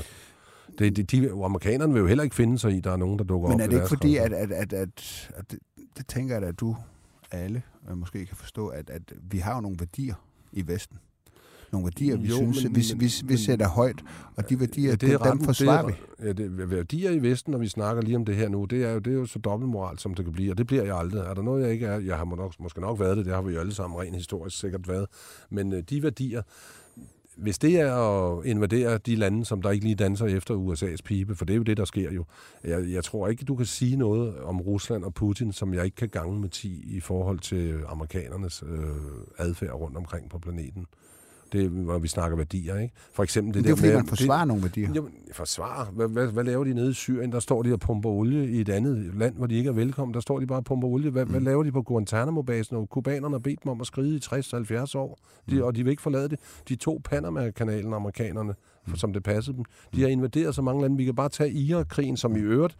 [0.79, 3.19] det, det, de, amerikanerne vil jo heller ikke finde sig i, at der er nogen,
[3.19, 5.59] der dukker op Men er det ikke fordi, at, at, at, at, at det,
[5.97, 6.77] det tænker jeg at du
[7.31, 7.63] alle
[7.95, 10.15] måske kan forstå, at, at vi har jo nogle værdier
[10.51, 10.97] i Vesten.
[11.73, 14.03] Nogle værdier, vi Jo, synes, men- vi, vi, vi men- sætter højt,
[14.35, 15.91] og de værdier, Ja, ja, dem, retten- dem forsvarer vi.
[15.91, 18.65] det er, Ja, det, værdier i Vesten, når vi snakker lige om det her nu,
[18.65, 20.83] det er jo, det er jo så dobbeltmoral, som det kan blive, og det bliver
[20.83, 21.19] jeg aldrig.
[21.21, 21.99] Er der noget, jeg ikke er?
[21.99, 24.59] Jeg har nok, måske nok været det, det har vi jo alle sammen rent historisk
[24.59, 25.05] sikkert været.
[25.49, 26.41] Men øh, de værdier,
[27.37, 31.35] hvis det er at invadere de lande, som der ikke lige danser efter USA's pibe,
[31.35, 32.25] for det er jo det, der sker jo.
[32.63, 35.95] Jeg, jeg tror ikke, du kan sige noget om Rusland og Putin, som jeg ikke
[35.95, 38.79] kan gange med 10 i forhold til amerikanernes øh,
[39.37, 40.85] adfærd rundt omkring på planeten.
[41.53, 42.93] Det hvor vi snakker værdier, ikke?
[43.13, 44.89] For eksempel det, Det, det er der fordi, med, man forsvarer nogle værdier.
[44.95, 45.89] Jamen, forsvar.
[45.95, 47.31] Hvad, hvad, hvad laver de nede i Syrien?
[47.31, 50.13] Der står de og pumper olie i et andet land, hvor de ikke er velkommen.
[50.13, 51.09] Der står de bare og pumper olie.
[51.11, 51.31] Hvad, mm.
[51.31, 52.75] hvad laver de på Guantanamo-basen?
[52.75, 55.61] Og kubanerne har bedt dem om at skride i 60-70 år, de, Mm.
[55.61, 56.39] og de vil ikke forlade det.
[56.69, 58.53] De to Panama-kanalen, amerikanerne,
[58.87, 58.95] Mm.
[58.95, 59.65] som det passede dem.
[59.95, 60.97] De har invaderet så mange lande.
[60.97, 62.75] Vi kan bare tage Irak-krigen, som i øvrigt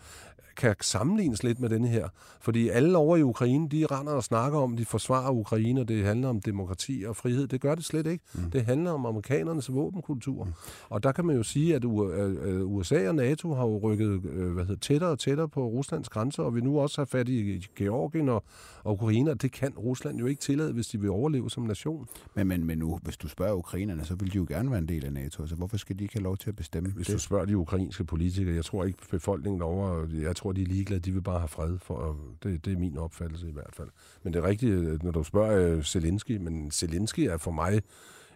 [0.58, 2.08] kan sammenlignes lidt med denne her.
[2.42, 6.06] Fordi alle over i Ukraine, de render og snakker om, de forsvarer Ukraine, og det
[6.06, 7.48] handler om demokrati og frihed.
[7.48, 8.24] Det gør det slet ikke.
[8.34, 8.52] Mm.
[8.52, 10.44] Det handler om amerikanernes våbenkultur.
[10.44, 10.52] Mm.
[10.90, 14.66] Og der kan man jo sige, at USA og NATO har jo rykket øh, hvad
[14.66, 18.30] hedder, tættere og tættere på Ruslands grænser, og vi nu også har fat i Georgien
[18.30, 18.44] og,
[18.84, 22.08] og Ukraine, og det kan Rusland jo ikke tillade, hvis de vil overleve som nation.
[22.36, 24.88] Men, men, men nu, hvis du spørger ukrainerne, så vil de jo gerne være en
[24.88, 25.48] del af NATO.
[25.48, 27.14] Så hvorfor skal de ikke have lov til at bestemme Hvis det?
[27.16, 31.00] du spørger de ukrainske politikere, jeg tror ikke befolkningen over, jeg tror de er ligeglade,
[31.00, 33.90] de vil bare have fred, for, det, det er min opfattelse i hvert fald.
[34.24, 37.82] Men det er rigtigt, når du spørger øh, Zelensky, men Zelensky er for mig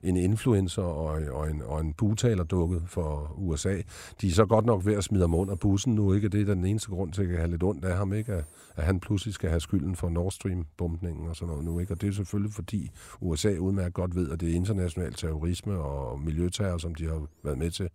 [0.04, 3.82] en influencer og, og en, og en butalerdukke for USA.
[4.22, 6.30] De er så godt nok ved at smide ham under bussen nu, ikke?
[6.30, 8.34] Det er den eneste grund til, at jeg have lidt ondt af ham, ikke?
[8.34, 11.93] At, at han pludselig skal have skylden for Nord Stream-bombningen og sådan noget nu, ikke?
[11.93, 12.91] Og det er selvfølgelig fordi
[13.22, 17.58] USA udmærket godt ved, at det er international terrorisme og miljøterror, som de har været
[17.58, 17.89] med til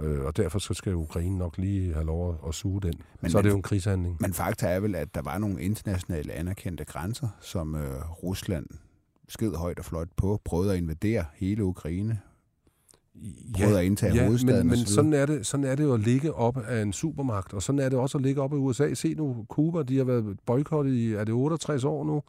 [0.00, 2.92] Øh, og derfor så skal Ukraine nok lige have lov at, at suge den.
[3.20, 4.16] Men- så er det jo en krigshandling.
[4.20, 8.66] Men fakta er vel, at der var nogle internationale anerkendte grænser, som øh, Rusland
[9.28, 12.18] sked højt og flot på, prøvede at invadere hele Ukraine,
[13.56, 16.00] prøvede at indtage ja, hovedstaden men, men sådan, er det, sådan er det jo at
[16.00, 18.94] ligge op af en supermagt, og sådan er det også at ligge op af USA.
[18.94, 22.22] Se nu, Cuba, de har været boykottet i, er det 68 år nu,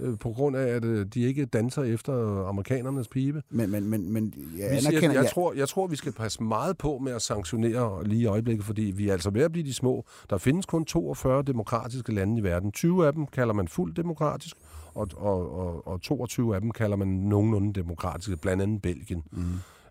[0.00, 3.42] øh, på grund af, at øh, de ikke danser efter amerikanernes pibe.
[3.50, 6.42] Men, men, men, men jeg Vi siger, jeg, jeg, tror, jeg tror, vi skal passe
[6.42, 9.66] meget på med at sanktionere lige i øjeblikket, fordi vi er altså ved at blive
[9.66, 10.04] de små.
[10.30, 12.72] Der findes kun 42 demokratiske lande i verden.
[12.72, 14.56] 20 af dem kalder man fuldt demokratisk,
[14.94, 19.22] og, og, og, og 22 af dem kalder man nogenlunde demokratiske, blandt andet Belgien.
[19.30, 19.44] Mm.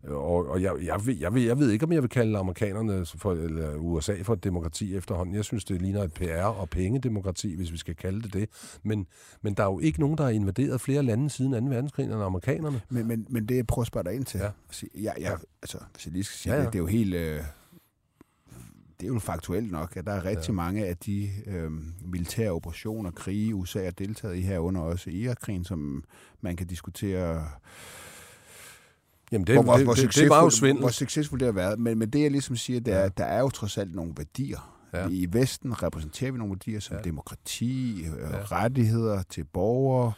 [0.07, 3.05] Og, og jeg, jeg, ved, jeg, ved, jeg ved ikke, om jeg vil kalde amerikanerne
[3.05, 5.35] for, eller USA for et demokrati efterhånden.
[5.35, 8.49] Jeg synes, det ligner et PR- og pengedemokrati, hvis vi skal kalde det det.
[8.83, 9.07] Men,
[9.41, 11.69] men der er jo ikke nogen, der har invaderet flere lande siden 2.
[11.69, 12.81] verdenskrig end amerikanerne.
[12.89, 14.45] men, men, men det, jeg prøver at spørge dig ind til, Ja.
[14.45, 14.87] ja.
[15.03, 17.13] jeg, jeg, altså, hvis jeg lige skal sige Ja, ja, det, det er jo helt...
[17.15, 17.41] Øh,
[18.99, 20.53] det er jo faktuelt nok, at der er rigtig ja.
[20.53, 21.71] mange af de øh,
[22.05, 26.03] militære operationer, krige, USA har deltaget i herunder også Irakkrigen, som
[26.41, 27.45] man kan diskutere
[29.31, 30.81] Jamen, det, hvor, hvor, det, hvor, det, det var jo svindel.
[30.81, 31.79] Hvor succesfuldt det har været.
[31.79, 34.13] Men, men det, jeg ligesom siger, det er, at der er jo trods alt nogle
[34.17, 34.73] værdier.
[34.93, 35.07] Ja.
[35.09, 37.01] I Vesten repræsenterer vi nogle værdier som Ja.
[37.01, 38.37] demokrati, øh, Ja.
[38.43, 40.11] rettigheder til borgere.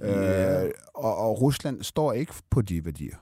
[0.00, 0.64] Ja.
[0.64, 3.16] Øh, og, og Rusland står ikke på de værdier.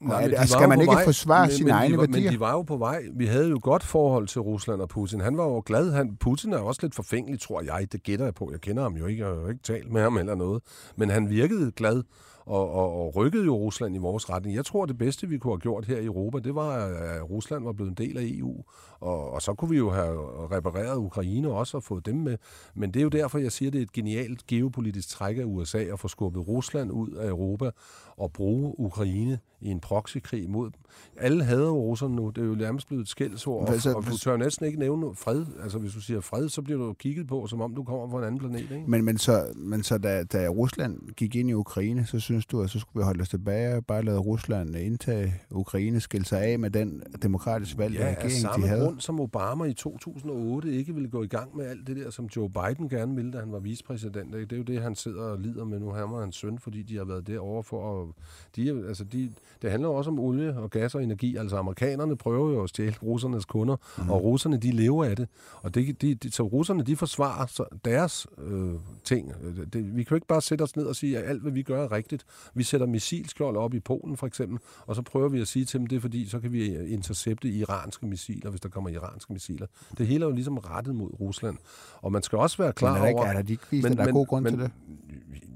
[0.00, 2.22] Nej, men var skal man ikke vej, forsvare men, sine men egne de var, værdier?
[2.30, 3.02] Men de var jo på vej.
[3.14, 5.20] Vi havde jo godt forhold til Rusland og Putin.
[5.20, 5.92] Han var jo glad.
[5.92, 7.92] Han, Putin er også lidt forfængelig, tror jeg.
[7.92, 8.48] Det gætter jeg på.
[8.52, 9.22] Jeg kender ham jo ikke.
[9.24, 10.62] Jeg har jo ikke talt med ham eller noget.
[10.96, 12.02] Men han virkede glad
[12.46, 14.56] og, og, og rykkede jo Rusland i vores retning.
[14.56, 17.64] Jeg tror, det bedste, vi kunne have gjort her i Europa, det var, at Rusland
[17.64, 18.64] var blevet en del af EU.
[19.00, 20.18] Og, og så kunne vi jo have
[20.56, 22.36] repareret Ukraine også og fået dem med.
[22.74, 25.78] Men det er jo derfor, jeg siger, det er et genialt geopolitisk træk af USA
[25.78, 27.70] at få skubbet Rusland ud af Europa
[28.16, 30.80] og bruge Ukraine i en proxykrig mod dem.
[31.16, 32.30] Alle hader jo russerne nu.
[32.30, 33.68] Det er jo nærmest blevet et skældsord.
[33.68, 35.44] Hvad så- Og, og du tør næsten ikke nævne fred.
[35.62, 38.18] Altså, hvis du siger fred, så bliver du kigget på, som om du kommer fra
[38.18, 38.60] en anden planet.
[38.60, 38.84] Ikke?
[38.88, 42.60] Men, men så, men så da, da Rusland gik ind i Ukraine, så synes du,
[42.60, 46.40] at så skulle vi holde os tilbage og bare lade Rusland indtage Ukraine, skille sig
[46.42, 48.85] af med den demokratisk valgte Ja, regering, de havde?
[48.86, 52.28] Grund som Obama i 2008 ikke ville gå i gang med alt det der, som
[52.36, 54.34] Joe Biden gerne ville, da han var vicepræsident.
[54.34, 54.46] ikke?
[54.46, 55.90] Det er jo det, han sidder og lider med nu.
[55.90, 58.08] Han og hans søn, fordi de har været derovre for at...
[58.56, 59.32] De, altså de,
[59.62, 61.36] det handler jo også om olie og gas og energi.
[61.36, 64.10] Altså amerikanerne prøver jo at stjæle russernes kunder, mm.
[64.10, 65.28] og russerne de lever af det.
[65.62, 68.74] Og det, de, de, så russerne de forsvarer deres øh,
[69.04, 69.32] ting.
[69.56, 71.52] Det, det, vi kan jo ikke bare sætte os ned og sige, at alt hvad
[71.52, 72.26] vi gør er rigtigt.
[72.54, 75.80] Vi sætter missilskjold op i Polen for eksempel, og så prøver vi at sige til
[75.80, 79.66] dem, det er fordi, så kan vi intercepte iranske missiler, hvis der kommer iranske missiler.
[79.98, 81.56] Det hele er jo ligesom rettet mod Rusland.
[82.02, 83.28] Og man skal også være klar Men er der ikke, over...
[83.28, 84.70] er der ikke vist, at der er god grund til det?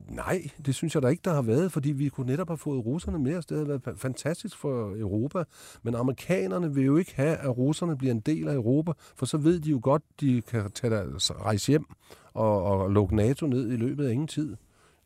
[0.08, 2.86] Nej, det synes jeg da ikke, der har været, fordi vi kunne netop have fået
[2.86, 3.46] russerne med os.
[3.46, 5.44] Det havde været fantastisk for Europa.
[5.82, 9.38] Men amerikanerne vil jo ikke have, at russerne bliver en del af Europa, for så
[9.38, 11.86] ved de jo godt, de kan tage deres, rejse hjem
[12.34, 14.56] og, og lukke NATO ned i løbet af ingen tid.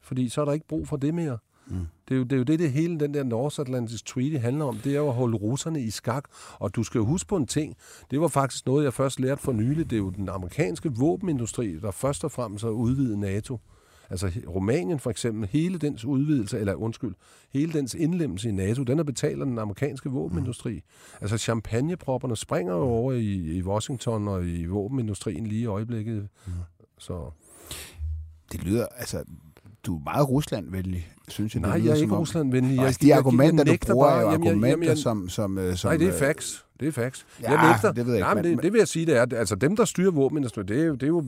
[0.00, 1.38] Fordi så er der ikke brug for det mere.
[1.66, 1.86] Mm.
[2.08, 4.76] Det, er jo, det er jo det, det hele den der North-Atlantic Treaty handler om.
[4.76, 6.24] Det er jo at holde russerne i skak.
[6.52, 7.76] Og du skal jo huske på en ting.
[8.10, 9.90] Det var faktisk noget, jeg først lærte for nylig.
[9.90, 13.58] Det er jo den amerikanske våbenindustri, der først og fremmest har udvidet NATO.
[14.10, 17.14] Altså Rumænien for eksempel, hele dens udvidelse, eller undskyld,
[17.52, 20.74] hele dens indlemmelse i NATO, den er betalt af den amerikanske våbenindustri.
[20.74, 21.18] Mm.
[21.20, 26.28] Altså champagnepropperne springer jo over i, i Washington og i våbenindustrien lige i øjeblikket.
[26.46, 26.52] Mm.
[26.98, 27.30] Så
[28.52, 29.24] Det lyder, altså,
[29.86, 31.62] du er meget Ruslandvenlig, synes jeg.
[31.62, 32.14] nej, det jeg er ikke.
[32.14, 32.76] Ruslandvenlig.
[32.76, 34.98] Jeg, altså, de jeg- argumenter, jeg du bruger, bare- er jo jamen, argumenter, jamen, jeg-
[34.98, 35.88] som, som, øh, som...
[35.88, 36.60] Nej, det er øh, facts.
[36.80, 37.26] Det er facts.
[37.42, 37.92] Ja, jeg nægter.
[37.92, 39.76] det ved jeg ikke, Nej, men det, det vil jeg sige, det er, altså dem,
[39.76, 41.20] der styrer våbenindustrien, det er jo, det er jo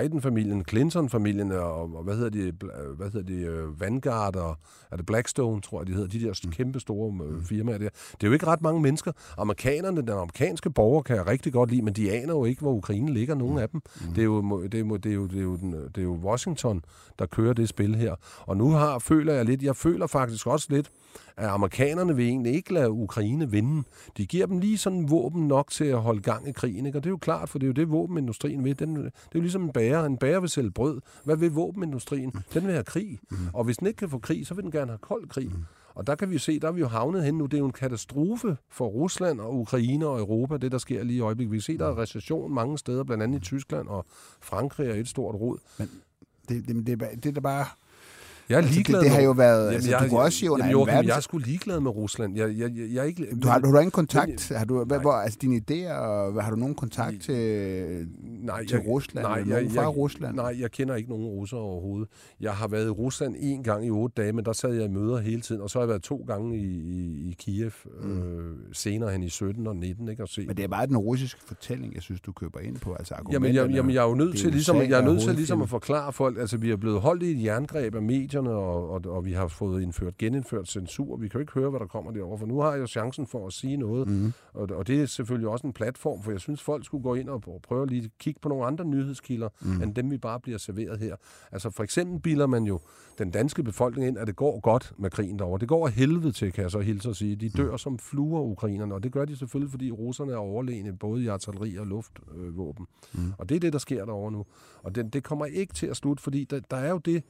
[0.00, 4.56] Biden-familien, Clinton-familien og, og hvad hedder de, bl- hvad hedder de, øh, Vanguard og
[4.90, 6.50] er det Blackstone, tror jeg, de hedder, de der mm.
[6.50, 7.88] kæmpe store øh, firmaer der.
[8.12, 9.12] Det er jo ikke ret mange mennesker.
[9.38, 12.72] Amerikanerne, den amerikanske borger kan jeg rigtig godt lide, men de aner jo ikke, hvor
[12.72, 13.80] Ukraine ligger, nogen af dem.
[14.00, 14.12] Mm.
[14.14, 15.56] Det, er jo, det, er, det, er jo, det, er jo
[15.94, 16.82] det er jo Washington,
[17.18, 18.14] der kører det spil her.
[18.40, 20.90] Og nu har, føler jeg lidt, jeg føler faktisk også lidt,
[21.36, 23.82] at amerikanerne vil egentlig ikke lade Ukraine vinde.
[24.16, 26.98] De giver dem lige sådan våben nok til at holde gang i krigen, ikke?
[26.98, 28.78] og det er jo klart, for det er jo det, våbenindustrien vil.
[28.78, 30.04] Den, det er jo ligesom en bager.
[30.04, 31.00] En bager vil sælge brød.
[31.24, 32.32] Hvad vil våbenindustrien?
[32.54, 33.20] Den vil have krig.
[33.52, 35.50] Og hvis den ikke kan få krig, så vil den gerne have kold krig.
[35.94, 37.46] Og der kan vi jo se, der er vi jo havnet hen nu.
[37.46, 41.16] Det er jo en katastrofe for Rusland og Ukraine og Europa, det der sker lige
[41.16, 41.52] i øjeblikket.
[41.52, 44.06] Vi kan se, der er recession mange steder, blandt andet i Tyskland og
[44.40, 45.58] Frankrig er et stort rod.
[46.48, 47.66] Det, det, det, det er da bare...
[48.50, 50.70] Jeg er Altså, det- ligeglad det har jo været- altså, du kunne også under jamen,
[50.86, 52.36] Joachim, jeg er sgu ligeglad med Rusland.
[52.36, 54.46] Jeg, jeg, jeg, jeg er ikke, Du har, du har ingen kontakt?
[54.50, 58.06] Men- har du, hvad, hvor, altså dine idéer, har du nogen kontakt til
[58.42, 59.26] nej, til jeg, Rusland?
[59.26, 60.34] Nej, nogen jeg, fra jeg, Rusland?
[60.36, 62.08] Nej, jeg kender ikke nogen russere overhovedet.
[62.40, 64.88] Jeg har været i Rusland en gang i otte dage, men der sad jeg i
[64.88, 67.70] møder hele tiden, og så har jeg været to gange i, i, i Kiev,
[68.02, 68.22] mm.
[68.22, 70.46] øh, senere hen i 17 og 19, ikke, og se.
[70.46, 72.92] Men det er bare den russiske fortælling, jeg synes, du køber ind på.
[72.92, 75.34] Altså Jamen, jeg, jamen, jeg er jo nødt er til, ligesom, jeg er nødt til
[75.34, 78.02] ligesom at forklare folk, altså vi er blevet holdt i et jerngreb af
[78.42, 81.16] medierne, og, og, og vi har fået indført, genindført censur.
[81.16, 83.26] Vi kan jo ikke høre, hvad der kommer derovre, for nu har jeg jo chancen
[83.26, 84.32] for at sige noget, Mm.
[84.54, 87.28] og, og det er selvfølgelig også en platform, for jeg synes, folk skulle gå ind
[87.28, 89.82] og prøve lige at kigge på nogle andre nyhedskilder, mm.
[89.82, 91.16] end dem, vi bare bliver serveret her.
[91.52, 92.80] Altså for eksempel bilder man jo
[93.18, 95.58] den danske befolkning ind, at det går godt med krigen derovre.
[95.58, 97.36] Det går af helvede til, kan jeg så hilse at sige.
[97.36, 97.78] De dør mm.
[97.78, 101.76] som fluer, ukrainerne, og det gør de selvfølgelig, fordi russerne er overlegne, både i artilleri
[101.76, 102.86] og luftvåben.
[103.12, 103.32] Mm.
[103.38, 104.46] Og det er det, der sker derovre nu.
[104.82, 107.22] Og det, det kommer ikke til at slutte, fordi der, der er jo det,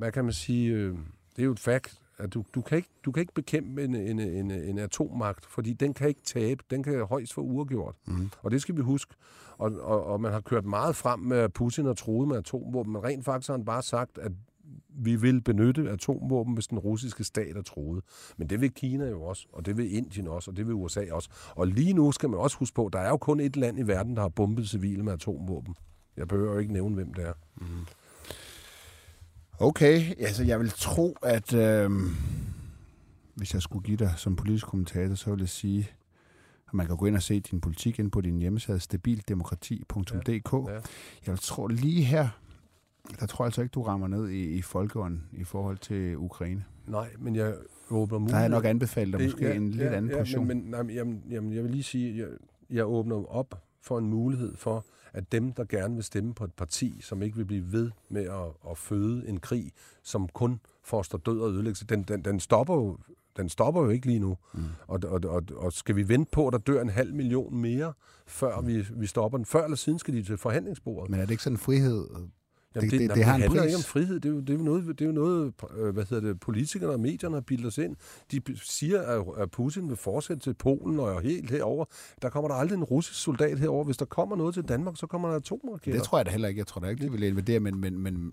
[0.00, 0.94] hvad kan man sige, øh,
[1.36, 3.94] det er jo et fakt, at du, du, kan, ikke, du kan ikke bekæmpe en,
[3.94, 7.94] en, en, en atommagt, fordi den kan ikke tabe, den kan højst få uafgjort.
[8.06, 8.30] Mm.
[8.42, 9.14] Og det skal vi huske.
[9.58, 13.04] Og, og, og man har kørt meget frem med, Putin har troet med atomvåben, men
[13.04, 14.32] rent faktisk har han bare sagt, at
[14.88, 18.04] vi vil benytte atomvåben, hvis den russiske stat er troet.
[18.36, 21.12] Men det vil Kina jo også, og det vil Indien også, og det vil USA
[21.12, 21.28] også.
[21.54, 23.78] Og lige nu skal man også huske på, at der er jo kun et land
[23.78, 25.74] i verden, der har bombet civile med atomvåben.
[26.16, 27.32] Jeg behøver jo ikke nævne, hvem det er.
[29.60, 31.90] Okay, altså jeg vil tro, at øh,
[33.34, 35.90] hvis jeg skulle give dig som politisk kommentator, så vil jeg sige,
[36.68, 40.52] at man kan gå ind og se din politik ind på din hjemmeside, stabildemokrati.dk.
[40.52, 40.72] Ja.
[41.26, 42.28] Jeg vil tro lige her,
[43.20, 46.64] der tror jeg altså ikke, du rammer ned i, i folkeånden i forhold til Ukraine.
[46.86, 47.54] Nej, men jeg
[47.90, 48.28] åbner mulighed.
[48.32, 50.46] Der har jeg nok anbefalet dig Det- måske en lidt anden portion.
[50.46, 52.26] Men, men nej, men jamen, jamen, jeg vil lige sige, jeg,
[52.70, 56.52] jeg åbner op for en mulighed for, at dem, der gerne vil stemme på et
[56.52, 59.72] parti, som ikke vil blive ved med at, at føde en krig,
[60.02, 62.98] som kun får stå død og ødelæggelse, den, den, den, stopper jo,
[63.36, 64.36] den stopper jo ikke lige nu.
[64.54, 64.64] Mm.
[64.86, 67.92] Og, og, og, og skal vi vente på, at der dør en halv million mere,
[68.26, 69.46] før vi, vi stopper den?
[69.46, 71.10] Før eller siden skal de til forhandlingsbordet.
[71.10, 72.06] Men er det ikke sådan en frihed?
[72.74, 73.68] Jamen, det- det- det har en handler pris.
[73.68, 74.14] ikke om frihed.
[74.20, 76.40] Det er jo, det er jo noget, det er jo noget øh, hvad hedder det,
[76.40, 77.96] politikerne og medierne har bildet os ind.
[78.32, 79.02] De siger,
[79.42, 81.84] at- Putin vil fortsætte til Polen og helt herover.
[82.22, 83.84] Der kommer der aldrig en russisk soldat herover.
[83.84, 86.00] Hvis der kommer noget til Danmark, så kommer der atomraketter.
[86.00, 86.58] Det tror jeg da heller ikke.
[86.58, 88.32] Jeg tror da ikke, de vil invadere, men, men, men,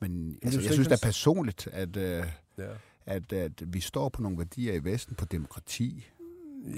[0.00, 2.24] men altså, jeg synes da personligt, at, øh,
[2.58, 2.64] Ja.
[3.06, 6.06] at, at vi står på nogle værdier i Vesten, på demokrati,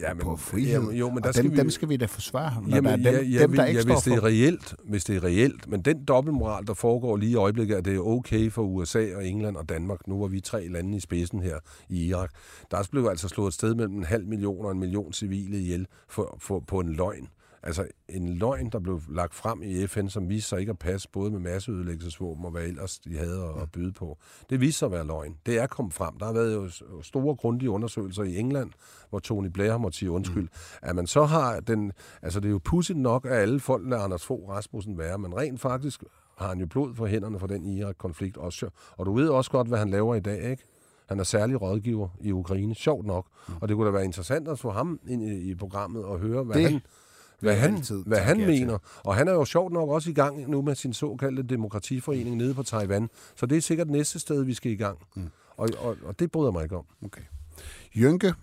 [0.01, 1.97] Ja, men, på frihed, Jamen, jo, men der og skal dem, vi, dem skal vi
[1.97, 3.95] da forsvare, når Jamen, der er dem, ja, ja, dem der vi- ikke ja, står
[3.95, 4.17] hvis det for.
[4.21, 7.85] er reelt, hvis det er reelt, men den dobbeltmoral, der foregår lige i øjeblikket, at
[7.85, 11.01] det er okay for USA og England og Danmark, nu var vi tre lande i
[11.01, 11.59] spidsen her
[11.89, 12.31] i Irak,
[12.71, 15.87] der blev altså slået et sted mellem en halv million og en million civile ihjel
[16.09, 17.29] for, for, på en løgn.
[17.63, 21.09] Altså en løgn, der blev lagt frem i FN, som viste sig ikke at passe
[21.13, 24.19] både med masseødelæggelsesvåben og hvad ellers de havde at, at byde på.
[24.51, 25.37] Det viste sig at være løgn.
[25.47, 26.19] Det er kommet frem.
[26.19, 26.69] Der har været jo
[27.03, 28.71] store, grundige undersøgelser i England,
[29.11, 30.43] hvor Tony Blair har måttet sige undskyld.
[30.43, 30.49] Mm.
[30.83, 31.93] At man så har den...
[32.23, 35.37] Altså det er jo pudsigt nok, at alle folk lader Anders Fogh Rasmussen være, men
[35.37, 36.05] rent faktisk
[36.39, 38.69] har han jo blod for hænderne for den Irak-konflikt også.
[38.97, 40.63] Og du ved også godt, hvad han laver i dag, ikke?
[41.09, 43.27] Han er særlig rådgiver i Ukraine, sjovt nok.
[43.49, 43.55] Mm.
[43.61, 46.43] Og det kunne da være interessant at få ham ind i, i programmet og høre,
[46.43, 46.83] hvad Det han,
[47.41, 48.79] hvad han, altid hvad han mener.
[49.05, 52.55] Og han er jo sjovt nok også i gang nu med sin såkaldte demokratiforening nede
[52.55, 53.11] på Taiwan.
[53.37, 54.99] Så det er sikkert næste sted, vi skal i gang.
[55.17, 55.29] Mm.
[55.57, 56.85] Og, og, og det bryder mig ikke om.
[57.05, 57.23] Okay.
[57.97, 58.35] Jynke,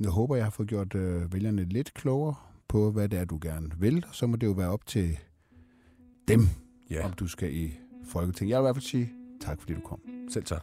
[0.00, 2.34] jeg håber, jeg har fået gjort øh, vælgerne lidt klogere
[2.68, 4.04] på, hvad det er, du gerne vil.
[4.12, 5.18] Så må det jo være op til
[6.28, 6.40] dem,
[6.90, 8.50] Ja, om du skal i Folketinget.
[8.50, 10.00] Jeg vil i hvert fald sige tak, fordi du kom.
[10.30, 10.62] selv tak.